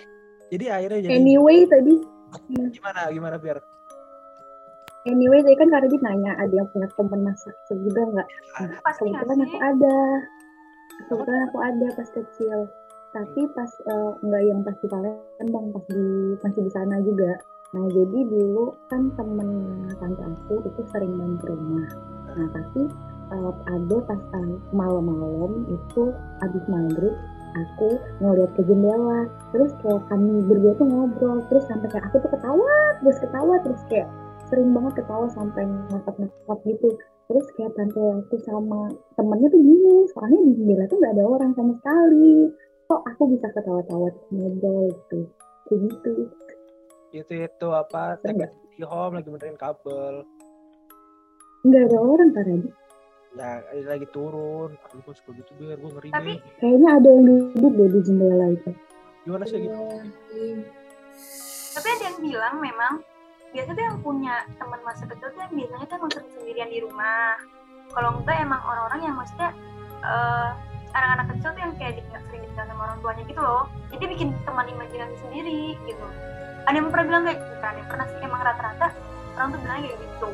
[0.52, 1.94] Jadi akhirnya jadi anyway tadi
[2.74, 3.58] gimana gimana biar
[5.08, 8.28] anyway tadi kan Kak Radit nanya ada yang punya teman masa kecil juga nggak?
[8.60, 9.96] Nah, kebetulan aku ada.
[11.10, 12.58] Kebetulan aku ada pas kecil.
[13.14, 16.04] Tapi pas eh, nggak yang pas di Palembang, pas di
[16.40, 17.30] masih di sana juga.
[17.74, 19.50] Nah jadi dulu kan temen
[19.98, 21.90] tante aku itu sering main ke rumah.
[22.38, 22.86] Nah tapi
[23.34, 27.14] eh, ada pas eh, malam-malam itu abis maghrib
[27.58, 29.26] aku ngeliat ke jendela.
[29.50, 31.42] Terus kayak kami berdua tuh ngobrol.
[31.50, 34.08] Terus sampai kayak aku tuh ketawa terus ketawa terus kayak
[34.46, 36.88] sering banget ketawa sampai ngakak-ngakak gitu.
[37.26, 38.86] Terus kayak tante aku sama
[39.18, 42.54] temennya tuh gini soalnya di jendela tuh nggak ada orang sama sekali.
[42.86, 45.26] Kok aku bisa ketawa-tawa ngobrol gitu?
[45.66, 46.43] Kayak gitu
[47.14, 48.50] itu itu apa Enggak.
[48.74, 50.26] di home lagi benerin kabel.
[51.62, 52.72] Nggak ada orang kan Radit.
[53.34, 53.50] ya
[53.84, 54.74] lagi turun.
[54.84, 58.46] Aku gue suka gitu biar gue ngeri Tapi- kayaknya ada yang duduk deh di jendela
[58.50, 58.70] itu.
[59.24, 59.74] Gimana sih gitu
[61.74, 62.92] Tapi ada yang bilang memang
[63.50, 67.38] biasa tuh yang punya teman masa kecil tuh yang biasanya kan sering sendirian di rumah.
[67.90, 69.50] Kalau enggak emang orang-orang yang maksudnya
[70.02, 70.50] eh,
[70.94, 73.64] anak-anak kecil tuh yang kayak ditinggal sering ditinggal sama orang tuanya gitu loh.
[73.90, 76.06] Jadi bikin teman imajinasi sendiri gitu.
[76.64, 77.68] Ada yang pernah bilang kayak gitu kan?
[77.74, 78.86] Ada yang pernah sih emang rata-rata
[79.34, 80.30] orang tuh bilang kayak gitu.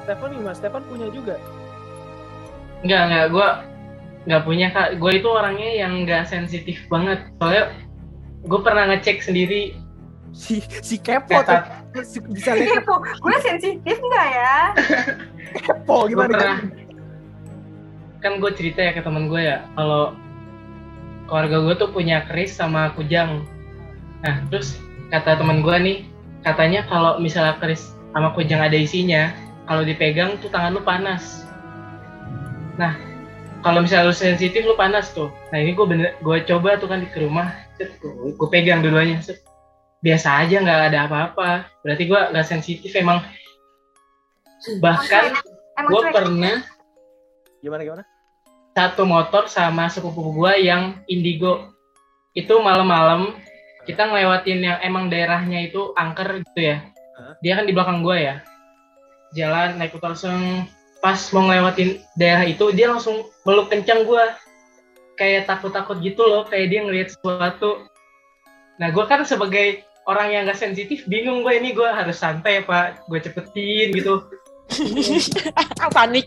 [0.00, 1.36] Stefan nih mas Stefan punya juga
[2.80, 3.24] Enggak, enggak.
[3.28, 3.48] Gue
[4.24, 4.88] nggak punya, Kak.
[4.96, 7.20] Gue itu orangnya yang nggak sensitif banget.
[7.36, 7.64] Soalnya
[8.40, 9.76] gue pernah ngecek sendiri
[10.30, 14.56] si si kepo tuh kata Si- bisa lihat Kepo, gue sensitif nggak ya?
[15.58, 16.56] kepo gimana pernah
[18.20, 20.12] kan gue cerita ya ke temen gue ya kalau
[21.24, 23.44] keluarga gue tuh punya keris sama kujang.
[24.20, 24.76] Nah terus
[25.08, 25.98] kata temen gue nih
[26.44, 29.32] katanya kalau misalnya keris sama kujang ada isinya
[29.64, 31.48] kalau dipegang tuh tangan lu panas.
[32.76, 32.98] Nah
[33.64, 35.32] kalau misalnya lu sensitif lu panas tuh.
[35.54, 39.40] Nah ini gue bener gue coba tuh kan ke rumah gue pegang dua-duanya set.
[40.00, 41.68] biasa aja nggak ada apa-apa.
[41.84, 43.20] Berarti gue nggak sensitif emang.
[44.80, 45.24] Bahkan
[45.88, 46.64] gue pernah
[47.60, 48.04] Gimana gimana?
[48.74, 51.74] satu motor sama sepupu gua yang indigo.
[52.32, 53.34] Itu malam-malam
[53.84, 56.76] kita ngelewatin yang emang daerahnya itu angker gitu ya.
[57.42, 58.34] Dia kan di belakang gua ya.
[59.34, 60.66] Jalan naik motor langsung
[61.00, 64.38] pas mau ngelewatin daerah itu dia langsung meluk kencang gua.
[65.18, 67.84] Kayak takut-takut gitu loh kayak dia ngelihat sesuatu.
[68.78, 72.96] Nah gua kan sebagai orang yang gak sensitif bingung gue ini gua harus santai apa
[73.04, 74.26] gue cepetin gitu.
[75.94, 76.26] Panik.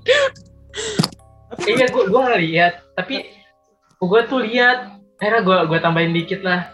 [1.65, 3.15] Iya gue gue ngeliat tapi
[3.99, 4.91] gue tuh lihat.
[5.21, 6.67] Akhirnya gue gue tambahin dikit lah.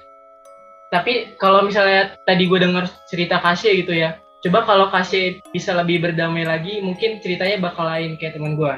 [0.90, 6.00] Tapi kalau misalnya tadi gue dengar cerita Kasih gitu ya coba kalau Kasih bisa lebih
[6.00, 8.72] berdamai lagi mungkin ceritanya bakal lain kayak teman gue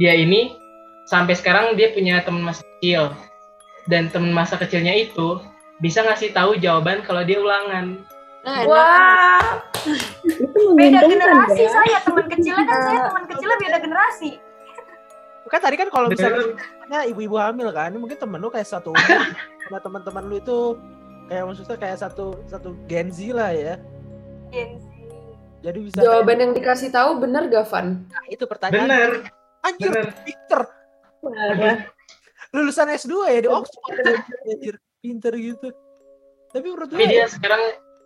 [0.00, 0.56] dia ini
[1.04, 3.12] sampai sekarang dia punya teman masa kecil.
[3.84, 5.40] Dan teman masa kecilnya itu
[5.78, 8.00] bisa ngasih tahu jawaban kalau dia ulangan.
[8.44, 8.64] Nah.
[8.68, 9.60] Wah,
[10.24, 11.70] Itu beda menguntungkan generasi ya.
[11.72, 14.30] saya teman kecilnya kan saya teman kecilnya beda generasi.
[15.54, 18.90] Kan tadi kan kalau misalnya ibu-ibu hamil kan, mungkin temen lu kayak satu
[19.62, 20.74] sama teman-teman lu itu
[21.30, 23.78] kayak maksudnya kayak satu satu Gen Z lah ya.
[24.50, 24.84] Gen Z.
[25.62, 28.02] Jadi bisa Jawaban yang dikasih tahu bener gak, Van?
[28.02, 28.82] Nah, itu pertanyaan.
[28.90, 29.10] bener
[29.62, 30.60] Anjir, bener pinter.
[32.50, 33.94] Lulusan S2 ya di Oxford.
[34.50, 35.70] Anjir, pinter gitu.
[36.50, 37.62] Tapi menurut tapi gue dia sekarang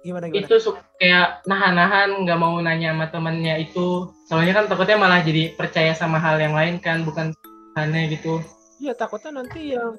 [0.07, 0.47] gimana gimana?
[0.47, 5.55] itu su- kayak nahan-nahan nggak mau nanya sama temennya itu soalnya kan takutnya malah jadi
[5.59, 7.35] percaya sama hal yang lain kan bukan
[7.75, 8.39] aneh gitu
[8.79, 9.99] Iya takutnya nanti yang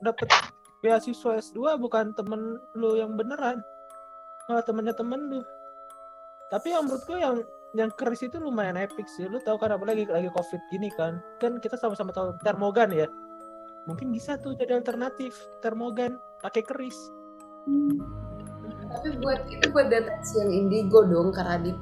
[0.00, 0.32] dapet
[0.80, 3.60] beasiswa S2 bukan temen lu yang beneran.
[4.48, 5.40] Malah temennya temen lu.
[6.48, 7.36] Tapi yang menurut gue yang
[7.76, 9.28] yang keris itu lumayan epic sih.
[9.28, 11.20] Lu tahu kan apalagi lagi covid gini kan.
[11.36, 13.08] Kan kita sama-sama tahu termogan ya.
[13.84, 16.96] Mungkin bisa tuh jadi alternatif termogan pakai keris.
[18.94, 21.74] Tapi buat itu buat deteksi yang indigo dong, Kak Radit.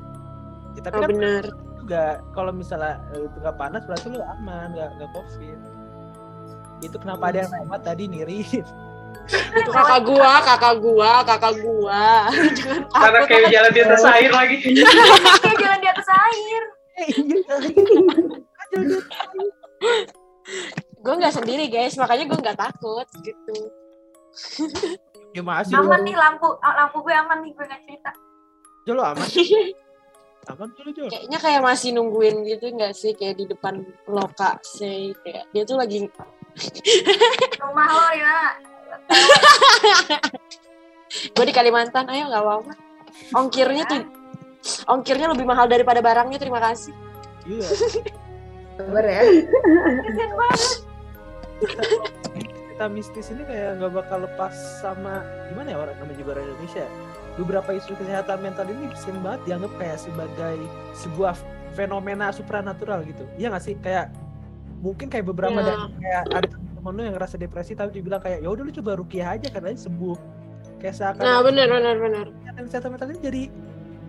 [0.73, 1.45] Ya, tapi Oh, kan bener.
[1.79, 5.59] juga kalau misalnya eh, itu nggak panas berarti lu aman nggak nggak covid.
[6.81, 8.65] Itu kenapa ada yang lewat tadi nirin.
[9.55, 12.27] Itu kakak gua, kakak gua, kakak gua.
[12.59, 13.29] Jangan karena takut.
[13.29, 14.57] kayak jalan di atas air lagi
[15.45, 16.63] Kayak jalan di atas air.
[16.93, 17.57] Eh, iya.
[20.97, 23.59] Gue nggak sendiri guys, makanya gue nggak takut gitu.
[25.33, 28.11] Ya masih Aman nih lampu, lampu gue aman nih gue nggak cerita.
[28.85, 29.25] Jo lo aman.
[30.53, 31.05] aman Jo Jo.
[31.09, 36.05] Kayaknya kayak masih nungguin gitu nggak sih kayak di depan lokasi kayak dia tuh lagi
[37.65, 38.37] Rumah lo ya.
[41.33, 42.73] gue di Kalimantan, ayo nggak apa-apa.
[43.37, 44.05] Ongkirnya tuh
[44.89, 46.93] ongkirnya lebih mahal daripada barangnya terima kasih.
[47.49, 47.69] Iya.
[48.77, 49.23] Sabar ya.
[50.05, 50.61] Kesian banget.
[52.83, 54.51] Kita mistis ini kayak nggak bakal lepas
[54.83, 55.23] sama
[55.55, 56.83] gimana ya orang namanya juga orang Indonesia.
[57.39, 60.59] Beberapa isu kesehatan mental ini sering banget dianggap kayak sebagai
[60.99, 61.39] sebuah
[61.79, 63.23] fenomena supranatural gitu.
[63.39, 63.79] Iya nggak sih?
[63.79, 64.11] Kayak
[64.83, 65.79] mungkin kayak beberapa Iya.
[65.79, 68.91] dari kayak ada temen lu yang ngerasa depresi tapi dibilang kayak ya udah lu coba
[68.99, 70.19] rukiah aja kan aja sembuh.
[70.83, 72.27] Kayak seakan Nah bener bener bener.
[72.35, 73.43] kesehatan kesehatan mental ini jadi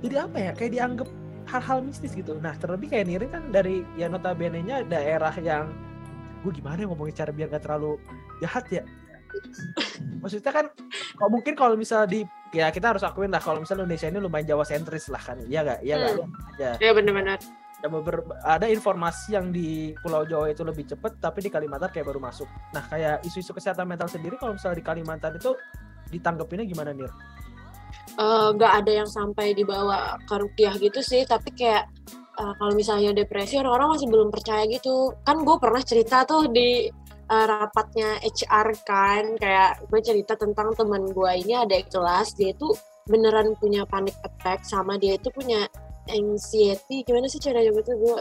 [0.02, 1.10] jadi apa ya kayak dianggap
[1.46, 5.70] hal-hal mistis gitu nah terlebih kayak Nirin kan dari ya notabene-nya daerah yang
[6.42, 8.02] gue gimana ya ngomongin cara biar gak terlalu
[8.44, 8.84] jahat ya.
[10.22, 10.66] Maksudnya kan
[11.18, 12.22] kok mungkin kalau misalnya di
[12.54, 15.66] ya kita harus akuin lah kalau misalnya Indonesia ini lumayan Jawa sentris lah kan iya
[15.66, 16.14] gak iya gak
[16.54, 17.42] aja Ya bener bener.
[17.82, 22.08] ada, beber- ada informasi yang di Pulau Jawa itu lebih cepet tapi di Kalimantan kayak
[22.08, 22.48] baru masuk.
[22.72, 25.52] Nah kayak isu-isu kesehatan mental sendiri kalau misalnya di Kalimantan itu
[26.14, 27.12] ditanggepinnya gimana Nir?
[28.16, 31.90] Eh, nggak ada yang sampai dibawa ke rukiah gitu sih tapi kayak
[32.40, 35.12] eh, kalau misalnya depresi orang-orang masih belum percaya gitu.
[35.28, 36.88] Kan gue pernah cerita tuh di
[37.34, 42.70] eh, rapatnya HR kan kayak gue cerita tentang teman gue ini ada kelas dia itu
[43.10, 45.68] beneran punya panic attack sama dia itu punya
[46.08, 47.04] anxiety.
[47.04, 48.18] Gimana sih cara nyebutnya gue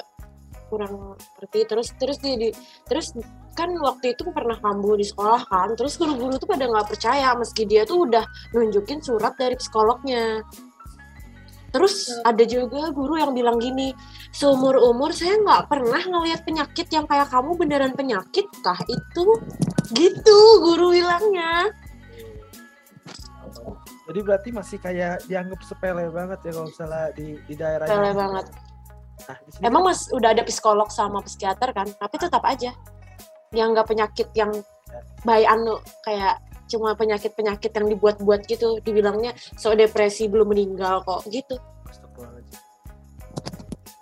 [0.73, 1.61] kurang ngerti.
[1.69, 2.49] Terus terus dia di
[2.89, 3.13] terus
[3.53, 7.69] kan waktu itu pernah kambuh di sekolah kan terus guru-guru tuh pada nggak percaya meski
[7.69, 8.25] dia tuh udah
[8.57, 10.41] nunjukin surat dari psikolognya.
[11.73, 13.97] Terus ada juga guru yang bilang gini,
[14.29, 19.27] seumur umur saya nggak pernah ngelihat penyakit yang kayak kamu beneran penyakit kah itu?
[19.97, 21.73] Gitu guru bilangnya.
[24.13, 28.47] Jadi berarti masih kayak dianggap sepele banget ya kalau misalnya di di daerah Sepele banget.
[29.23, 32.77] Nah, Emang mas udah ada psikolog sama psikiater kan, tapi tetap aja
[33.57, 34.53] yang nggak penyakit yang
[35.25, 36.37] by anu kayak
[36.73, 41.61] cuma penyakit-penyakit yang dibuat-buat gitu, dibilangnya so depresi belum meninggal kok gitu.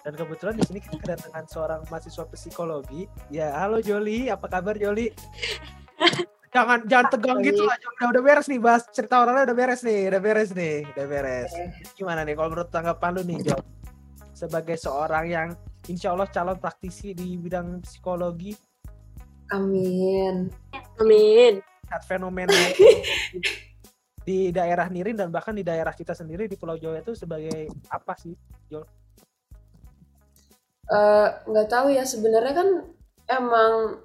[0.00, 3.04] Dan kebetulan di sini kita kedatangan seorang mahasiswa psikologi.
[3.28, 5.12] Ya, halo Joli, apa kabar Joli?
[6.56, 7.76] jangan jangan tegang gitu lah.
[8.00, 11.52] Udah, udah beres nih bahas cerita orangnya udah beres nih, udah beres nih, udah beres.
[11.98, 13.56] Gimana nih kalau menurut tanggapan lu nih, Jo?
[14.32, 15.48] Sebagai seorang yang
[15.84, 18.56] insya Allah calon praktisi di bidang psikologi,
[19.50, 20.46] Amin.
[21.02, 21.58] Amin.
[21.90, 22.54] Saat fenomena
[24.28, 28.14] di daerah Nirin dan bahkan di daerah kita sendiri di Pulau Jawa itu sebagai apa
[28.14, 28.30] sih?
[30.86, 32.68] Eh, nggak tahu ya sebenarnya kan
[33.26, 33.98] emang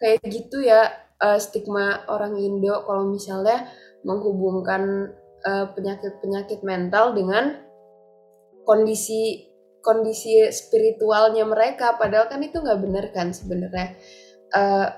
[0.00, 0.88] kayak gitu ya
[1.20, 3.68] eh, stigma orang Indo kalau misalnya
[4.08, 5.12] menghubungkan
[5.44, 7.60] eh, penyakit-penyakit mental dengan
[8.64, 9.52] kondisi
[9.84, 13.96] kondisi spiritualnya mereka padahal kan itu nggak benar kan sebenarnya
[14.48, 14.88] Eh,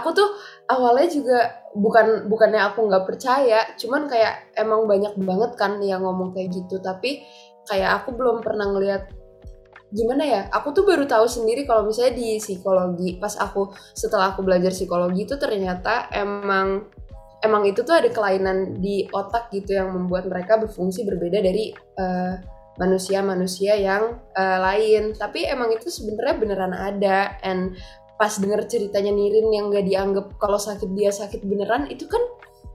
[0.00, 0.28] aku tuh
[0.70, 1.38] awalnya juga
[1.74, 6.78] bukan bukannya aku nggak percaya cuman kayak emang banyak banget kan yang ngomong kayak gitu
[6.82, 7.22] tapi
[7.66, 9.10] kayak aku belum pernah ngeliat
[9.94, 14.42] gimana ya aku tuh baru tahu sendiri kalau misalnya di psikologi pas aku setelah aku
[14.42, 16.90] belajar psikologi itu ternyata emang
[17.44, 22.34] emang itu tuh ada kelainan di otak gitu yang membuat mereka berfungsi berbeda dari eh,
[22.80, 25.12] manusia-manusia yang eh, lain.
[25.14, 27.76] Tapi emang itu sebenarnya beneran ada and
[28.14, 32.22] pas denger ceritanya Nirin yang gak dianggap kalau sakit dia sakit beneran itu kan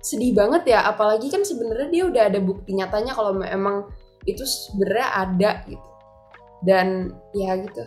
[0.03, 0.87] sedih banget ya.
[0.87, 3.87] Apalagi kan sebenarnya dia udah ada bukti nyatanya kalau emang
[4.27, 5.89] itu sebenarnya ada gitu.
[6.59, 7.83] Dan ya gitu.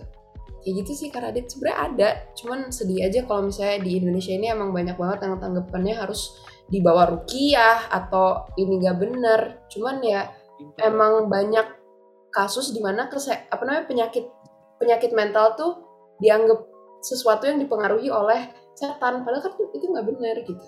[0.62, 1.46] Kayak gitu sih Kak Radit.
[1.53, 5.94] Sebenarnya ada cuman sedih aja kalau misalnya di Indonesia ini emang banyak banget yang tanggapannya
[5.98, 6.40] harus
[6.72, 9.40] dibawa rukiah atau ini gak bener.
[9.68, 10.30] Cuman ya
[10.80, 11.82] emang banyak
[12.32, 14.24] kasus di mana kese apa namanya penyakit
[14.80, 15.72] penyakit mental tuh
[16.16, 16.72] dianggap
[17.03, 19.26] sesuatu yang dipengaruhi oleh setan.
[19.26, 20.62] Padahal kan itu nggak benar gitu.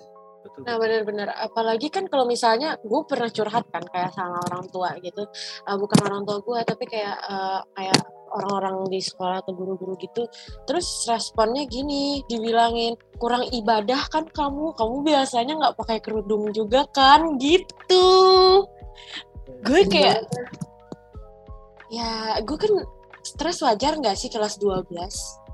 [0.45, 0.61] Betul.
[0.61, 5.25] Nah benar-benar apalagi kan kalau misalnya gue pernah curhat kan kayak sama orang tua gitu.
[5.65, 7.99] Eh, bukan orang tua gue tapi kayak eh, kayak
[8.35, 10.29] orang-orang di sekolah atau guru-guru gitu.
[10.69, 14.77] Terus responnya gini dibilangin kurang ibadah kan kamu?
[14.77, 17.41] Kamu biasanya nggak pakai kerudung juga kan?
[17.41, 18.05] Gitu.
[19.65, 20.29] Gue kayak
[21.89, 22.73] ya gue kan
[23.25, 25.44] stres wajar nggak sih kelas 12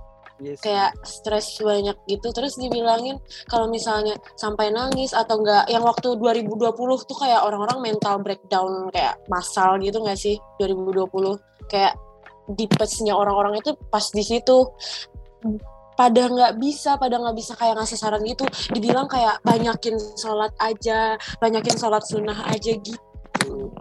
[0.41, 0.57] Yes.
[0.65, 2.33] kayak stres banyak gitu.
[2.33, 6.73] Terus dibilangin kalau misalnya sampai nangis atau enggak yang waktu 2020
[7.05, 10.41] tuh kayak orang-orang mental breakdown kayak massal gitu nggak sih?
[10.57, 11.37] 2020
[11.69, 11.93] kayak
[12.57, 14.65] deepest-nya orang-orang itu pas di situ.
[15.93, 18.41] Pada nggak bisa pada nggak bisa kayak ngasih saran gitu.
[18.73, 23.01] Dibilang kayak banyakin sholat aja banyakin sholat sunnah aja gitu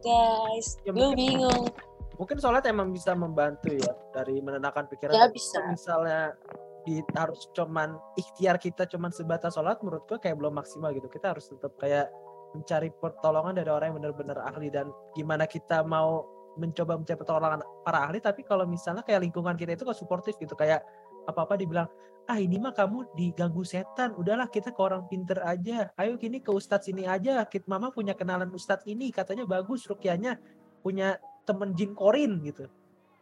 [0.04, 0.76] guys.
[0.84, 1.72] Ya, gue bingung
[2.20, 5.16] mungkin sholat emang bisa membantu ya dari menenangkan pikiran.
[5.16, 5.64] Ya, bisa.
[5.72, 6.36] Misalnya
[6.84, 11.08] di, harus cuman ikhtiar kita cuman sebatas sholat, menurut gue kayak belum maksimal gitu.
[11.08, 12.12] Kita harus tetap kayak
[12.52, 16.28] mencari pertolongan dari orang yang benar-benar ahli dan gimana kita mau
[16.60, 18.20] mencoba mencari pertolongan para ahli.
[18.20, 20.84] Tapi kalau misalnya kayak lingkungan kita itu kok suportif gitu, kayak
[21.24, 21.88] apa-apa dibilang
[22.28, 26.54] ah ini mah kamu diganggu setan udahlah kita ke orang pinter aja ayo kini ke
[26.54, 30.38] ustadz sini aja kit mama punya kenalan ustadz ini katanya bagus rukyahnya
[30.78, 31.18] punya
[31.50, 32.70] temen jin korin gitu.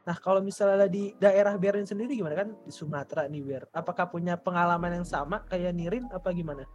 [0.05, 2.45] Nah kalau misalnya di daerah Berin sendiri gimana?
[2.45, 6.68] Kan di Sumatera nih Ber apakah punya pengalaman yang sama kayak Nirin apa gimana?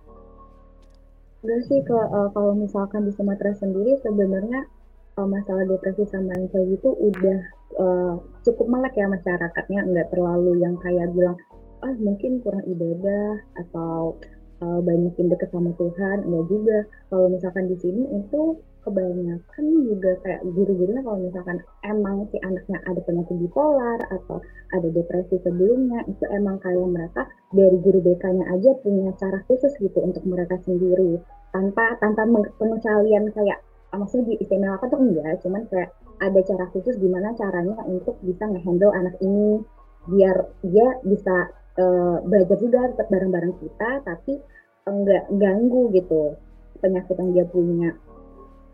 [1.41, 4.69] Enggak sih kalau, eh, kalau misalkan di Sumatera sendiri sebenarnya
[5.17, 7.39] eh, masalah depresi sama kayak gitu udah
[7.81, 8.13] eh,
[8.45, 9.81] cukup melek ya masyarakatnya.
[9.81, 11.37] Nggak terlalu yang kayak bilang
[11.83, 14.15] ah mungkin kurang ibadah atau
[14.61, 16.17] eh, banyakin deket sama Tuhan.
[16.29, 16.77] Enggak juga.
[17.09, 21.57] Kalau misalkan di sini itu kebanyakan juga kayak guru-gurunya kalau misalkan
[21.87, 24.43] emang si anaknya ada penyakit bipolar atau
[24.75, 27.25] ada depresi sebelumnya itu emang kayak mereka
[27.55, 31.17] dari guru BK-nya aja punya cara khusus gitu untuk mereka sendiri.
[31.55, 32.27] Tanpa tanpa
[32.59, 33.63] pengecualian kayak
[33.93, 38.89] ah, maksudnya diistimewakan tuh enggak cuman kayak ada cara khusus gimana caranya untuk bisa ngehandle
[38.89, 39.61] anak ini
[40.09, 44.41] biar dia bisa eh, belajar juga tetap bareng-bareng kita tapi
[44.89, 46.35] enggak ganggu gitu
[46.81, 47.89] penyakit yang dia punya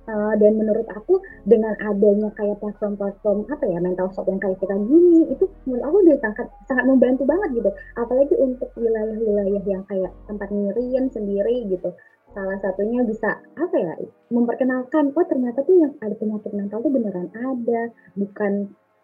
[0.09, 4.73] Eh, dan menurut aku dengan adanya kayak platform-platform apa ya mental shop yang kayak kita
[4.89, 7.69] gini itu menurut aku udah sangat sangat membantu banget gitu.
[7.93, 11.93] Apalagi untuk wilayah-wilayah yang kayak tempat Miriam sendiri gitu.
[12.33, 13.93] Salah satunya bisa apa ya
[14.33, 17.81] memperkenalkan oh ternyata tuh yang ada penyakit mental tuh beneran ada.
[18.17, 18.53] Bukan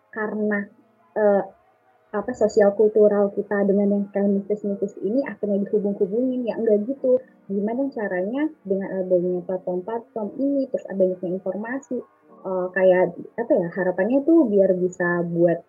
[0.09, 0.59] karena
[1.13, 1.43] eh,
[2.19, 7.19] apa sosial kultural kita dengan yang kayak mistis-mistis ini akhirnya dihubung-hubungin ya enggak gitu.
[7.51, 11.97] Gimana caranya dengan adanya platform-platform ini terus adanya informasi
[12.45, 15.59] eh, kayak apa ya harapannya tuh biar bisa buat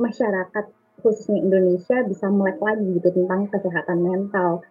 [0.00, 0.64] masyarakat
[1.00, 4.64] khususnya Indonesia bisa melek lagi gitu tentang kesehatan mental.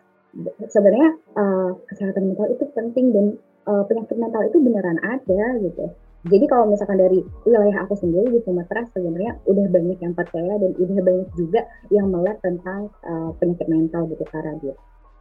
[0.71, 3.25] Sebenarnya eh, kesehatan mental itu penting dan
[3.67, 5.91] eh, penyakit mental itu beneran ada gitu
[6.29, 10.71] Jadi kalau misalkan dari wilayah aku sendiri di Sumatera sebenarnya udah banyak yang percaya dan
[10.77, 14.77] udah banyak juga yang melek tentang uh, penyakit mental gitu Kak Radit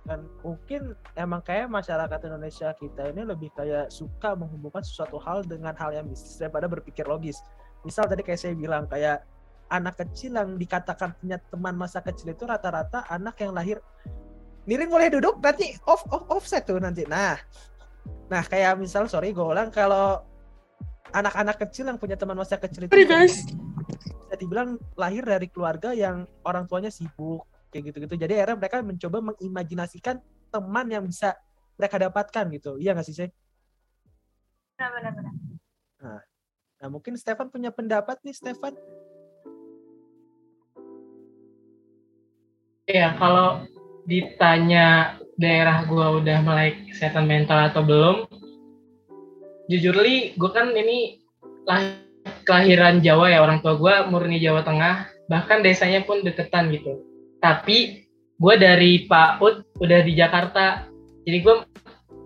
[0.09, 5.77] dan mungkin emang kayak masyarakat Indonesia kita ini lebih kayak suka menghubungkan sesuatu hal dengan
[5.77, 7.45] hal yang mistis daripada berpikir logis.
[7.85, 9.21] Misal tadi kayak saya bilang kayak
[9.69, 13.85] anak kecil yang dikatakan punya teman masa kecil itu rata-rata anak yang lahir
[14.65, 17.05] miring boleh duduk nanti off off offset tuh nanti.
[17.05, 17.37] Nah,
[18.33, 20.25] nah kayak misal sorry gue ulang kalau
[21.13, 26.69] anak-anak kecil yang punya teman masa kecil itu bisa dibilang lahir dari keluarga yang orang
[26.69, 28.15] tuanya sibuk kayak gitu-gitu.
[28.17, 31.37] Jadi akhirnya mereka mencoba mengimajinasikan teman yang bisa
[31.77, 32.77] mereka dapatkan gitu.
[32.81, 33.31] Iya nggak sih, saya?
[34.79, 35.35] Benar-benar.
[35.99, 36.23] Nah,
[36.79, 38.75] nah, mungkin Stefan punya pendapat nih, Stefan.
[42.89, 43.69] Ya, kalau
[44.09, 48.17] ditanya daerah gua udah mulai kesehatan mental atau belum,
[49.69, 51.21] jujur li, gue kan ini
[52.49, 57.05] kelahiran Jawa ya, orang tua gue murni Jawa Tengah, bahkan desanya pun deketan gitu.
[57.39, 58.09] Tapi
[58.41, 60.89] gue dari PAUD udah di Jakarta.
[61.29, 61.57] Jadi gue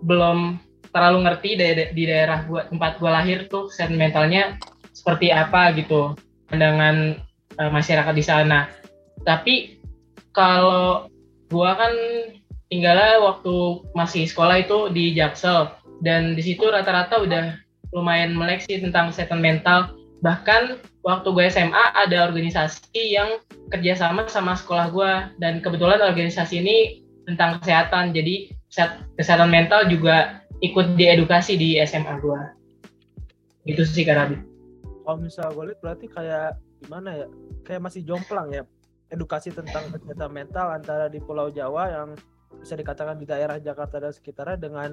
[0.07, 0.57] belum
[0.93, 4.61] terlalu ngerti di, di daerah gua tempat gue lahir tuh sentimentalnya
[4.93, 6.13] seperti apa gitu
[6.47, 7.17] pandangan
[7.57, 8.69] uh, masyarakat di sana.
[9.25, 9.81] Tapi
[10.31, 11.09] kalau
[11.49, 11.93] gue kan
[12.69, 17.53] tinggalnya waktu masih sekolah itu di Jaksel dan di situ rata-rata udah
[17.93, 19.93] lumayan melek sih tentang kesehatan mental.
[20.25, 26.77] Bahkan waktu gue SMA ada organisasi yang kerjasama sama sekolah gue dan kebetulan organisasi ini
[27.29, 28.15] tentang kesehatan.
[28.15, 28.49] Jadi
[29.19, 32.39] kesehatan mental juga ikut diedukasi di SMA gue
[33.67, 34.37] gitu sih Kak Rabi.
[35.03, 37.27] Kalau misal gue lihat berarti kayak gimana ya?
[37.63, 38.63] Kayak masih jomplang ya
[39.11, 42.09] edukasi tentang kesehatan mental antara di Pulau Jawa yang
[42.57, 44.89] bisa dikatakan di daerah Jakarta dan sekitarnya dengan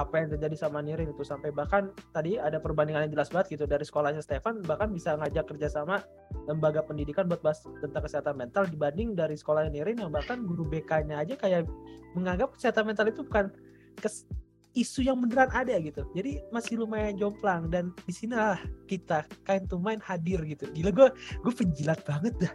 [0.00, 1.22] apa yang terjadi sama Nirin itu.
[1.22, 3.64] Sampai bahkan tadi ada perbandingan yang jelas banget gitu.
[3.68, 6.00] Dari sekolahnya Stefan bahkan bisa ngajak kerjasama
[6.48, 11.20] lembaga pendidikan buat bahas tentang kesehatan mental dibanding dari sekolahnya Nirin yang bahkan guru BK-nya
[11.20, 11.68] aja kayak
[12.16, 13.52] menganggap kesehatan mental itu bukan
[14.00, 14.24] kes
[14.78, 16.06] isu yang beneran ada gitu.
[16.14, 20.70] Jadi masih lumayan jomplang dan di sinilah kita kain to main hadir gitu.
[20.70, 21.08] Gila gue
[21.42, 22.54] gue penjilat banget dah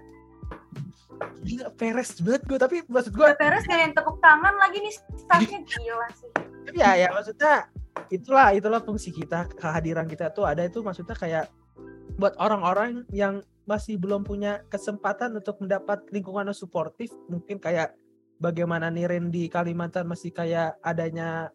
[1.46, 5.60] gila peres banget gue tapi maksud gue peres kayak yang tepuk tangan lagi nih staffnya
[5.62, 6.32] gila sih.
[6.74, 7.70] Ya ya maksudnya
[8.10, 11.48] itulah itulah fungsi kita kehadiran kita tuh ada itu maksudnya kayak
[12.18, 17.98] buat orang-orang yang masih belum punya kesempatan untuk mendapat lingkungan yang suportif mungkin kayak
[18.38, 21.50] bagaimana Nirin di Kalimantan masih kayak adanya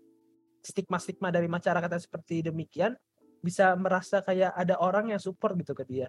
[0.60, 2.92] stigma-stigma dari masyarakat yang seperti demikian
[3.40, 6.08] bisa merasa kayak ada orang yang support gitu ke dia.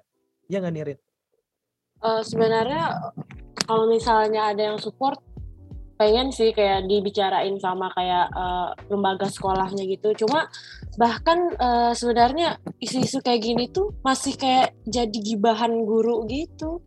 [0.52, 1.00] Ya nggak Nirin?
[2.02, 3.14] Uh, sebenarnya
[3.70, 5.22] kalau misalnya ada yang support
[6.02, 10.26] pengen sih kayak dibicarain sama kayak uh, lembaga sekolahnya gitu.
[10.26, 10.50] Cuma
[10.98, 16.82] bahkan uh, sebenarnya isu-isu kayak gini tuh masih kayak jadi gibahan guru gitu.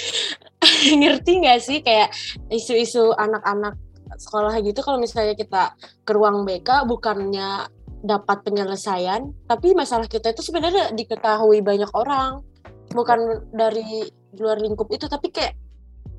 [1.00, 2.08] Ngerti nggak sih kayak
[2.48, 3.76] isu-isu anak-anak
[4.16, 4.80] sekolah gitu?
[4.80, 7.68] Kalau misalnya kita ke ruang BK bukannya
[8.00, 12.40] dapat penyelesaian tapi masalah kita itu sebenarnya diketahui banyak orang
[12.90, 15.54] bukan dari luar lingkup itu tapi kayak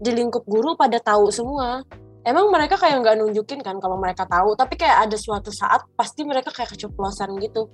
[0.02, 1.84] di lingkup guru pada tahu semua.
[2.22, 6.22] Emang mereka kayak nggak nunjukin kan kalau mereka tahu tapi kayak ada suatu saat pasti
[6.22, 7.70] mereka kayak keceplosan gitu.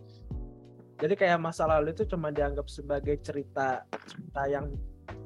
[0.98, 4.72] Jadi kayak masa lalu itu cuma dianggap sebagai cerita cerita yang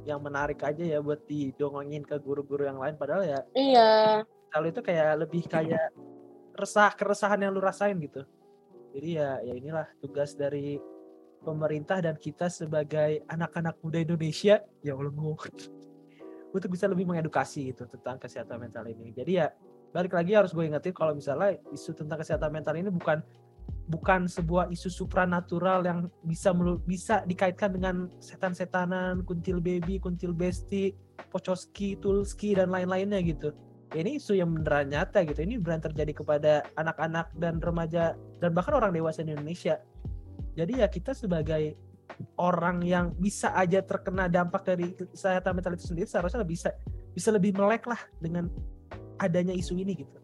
[0.04, 2.98] yang menarik aja ya buat didongengin ke guru-guru yang lain.
[2.98, 3.92] Padahal ya iya.
[4.50, 5.94] kalau itu kayak lebih kayak
[6.58, 8.26] resah keresahan yang lu rasain gitu.
[8.92, 10.82] Jadi ya ya inilah tugas dari
[11.42, 15.12] pemerintah dan kita sebagai anak-anak muda Indonesia ya Allah
[16.56, 19.12] untuk bisa lebih mengedukasi gitu tentang kesehatan mental ini.
[19.12, 19.50] Jadi ya
[19.92, 23.20] balik lagi harus gue ingetin kalau misalnya isu tentang kesehatan mental ini bukan
[23.92, 30.96] bukan sebuah isu supranatural yang bisa melu, bisa dikaitkan dengan setan-setanan, kuntil baby, kuntil besti,
[31.28, 33.52] pocoski, tulski dan lain-lainnya gitu.
[33.92, 35.44] Ya, ini isu yang beneran nyata gitu.
[35.44, 39.84] Ini beneran terjadi kepada anak-anak dan remaja dan bahkan orang dewasa di Indonesia.
[40.56, 41.76] Jadi ya kita sebagai
[42.38, 46.70] orang yang bisa aja terkena dampak dari kesehatan mental itu sendiri seharusnya bisa
[47.16, 48.52] bisa lebih melek lah dengan
[49.22, 50.18] adanya isu ini gitu.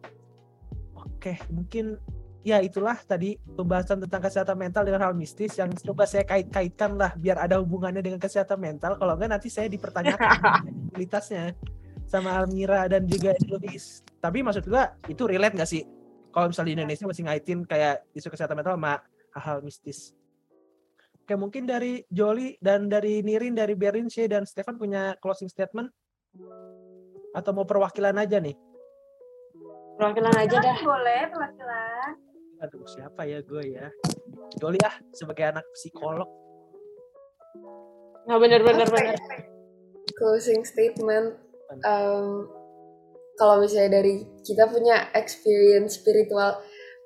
[0.98, 1.98] Oke, mungkin
[2.46, 7.12] ya itulah tadi pembahasan tentang kesehatan mental dengan hal mistis yang coba saya kait-kaitkan lah
[7.18, 8.96] biar ada hubungannya dengan kesehatan mental.
[8.96, 10.28] Kalau enggak nanti saya dipertanyakan
[10.94, 11.54] kualitasnya
[12.08, 14.02] sama Almira dan juga Luis.
[14.24, 15.84] Tapi maksud gua itu relate nggak sih?
[16.32, 19.02] Kalau misalnya di Indonesia masih ngaitin kayak isu kesehatan mental sama
[19.38, 20.18] hal-hal mistis.
[21.22, 25.92] Oke, mungkin dari Joli dan dari Nirin, dari Berinche dan Stefan punya closing statement?
[27.38, 28.56] Atau mau perwakilan aja nih?
[30.00, 30.78] Perwakilan aja dah.
[30.82, 32.12] Boleh, perwakilan.
[32.66, 33.86] Aduh, siapa ya gue ya?
[34.58, 36.26] Doli ah sebagai anak psikolog.
[38.26, 38.98] Nah bener-bener Oke.
[38.98, 39.18] bener.
[40.18, 41.38] Closing statement.
[41.86, 42.50] Um,
[43.38, 46.58] kalau misalnya dari kita punya experience spiritual,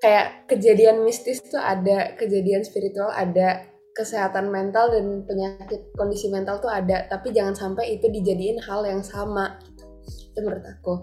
[0.02, 6.74] kayak kejadian mistis tuh ada, kejadian spiritual ada, kesehatan mental dan penyakit kondisi mental tuh
[6.74, 9.62] ada, tapi jangan sampai itu dijadiin hal yang sama.
[9.62, 9.86] gitu.
[10.34, 10.94] Itu menurut aku.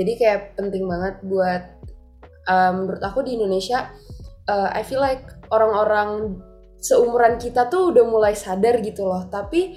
[0.00, 1.62] Jadi kayak penting banget buat
[2.48, 3.92] um, menurut aku di Indonesia,
[4.48, 6.40] uh, I feel like orang-orang
[6.80, 9.28] seumuran kita tuh udah mulai sadar gitu loh.
[9.28, 9.76] Tapi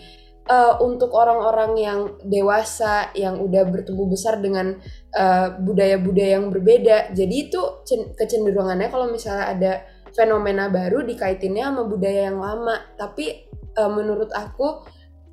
[0.50, 4.82] uh, untuk orang-orang yang dewasa yang udah bertumbuh besar dengan
[5.14, 9.74] uh, budaya-budaya yang berbeda, jadi itu cen- kecenderungannya kalau misalnya ada
[10.12, 12.82] fenomena baru dikaitinnya sama budaya yang lama.
[12.98, 13.46] Tapi
[13.78, 14.84] uh, menurut aku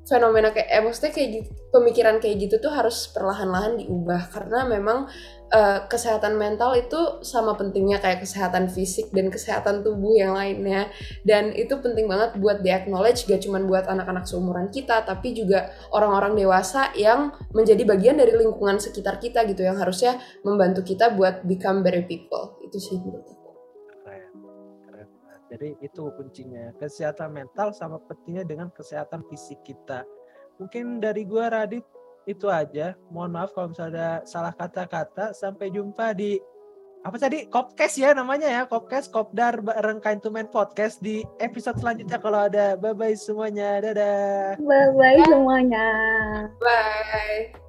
[0.07, 5.11] fenomena kayak eh, maksudnya kayak gitu, pemikiran kayak gitu tuh harus perlahan-lahan diubah karena memang
[5.53, 10.91] uh, kesehatan mental itu sama pentingnya kayak kesehatan fisik dan kesehatan tubuh yang lainnya
[11.23, 15.71] dan itu penting banget buat di acknowledge gak cuman buat anak-anak seumuran kita tapi juga
[15.95, 21.43] orang-orang dewasa yang menjadi bagian dari lingkungan sekitar kita gitu yang harusnya membantu kita buat
[21.47, 23.47] become better people itu sih menurut aku.
[25.47, 30.03] Jadi itu kuncinya kesehatan mental sama pentingnya dengan kesehatan fisik kita.
[30.59, 31.87] Mungkin dari gua Radit
[32.27, 32.93] itu aja.
[33.09, 35.31] Mohon maaf kalau misalnya ada salah kata-kata.
[35.33, 36.37] Sampai jumpa di
[37.05, 41.79] apa tadi Kopcast ya namanya ya Kopcast Kopdar bareng Kain to Man Podcast di episode
[41.79, 45.87] selanjutnya kalau ada bye bye semuanya dadah Bye bye semuanya.
[46.59, 47.66] bye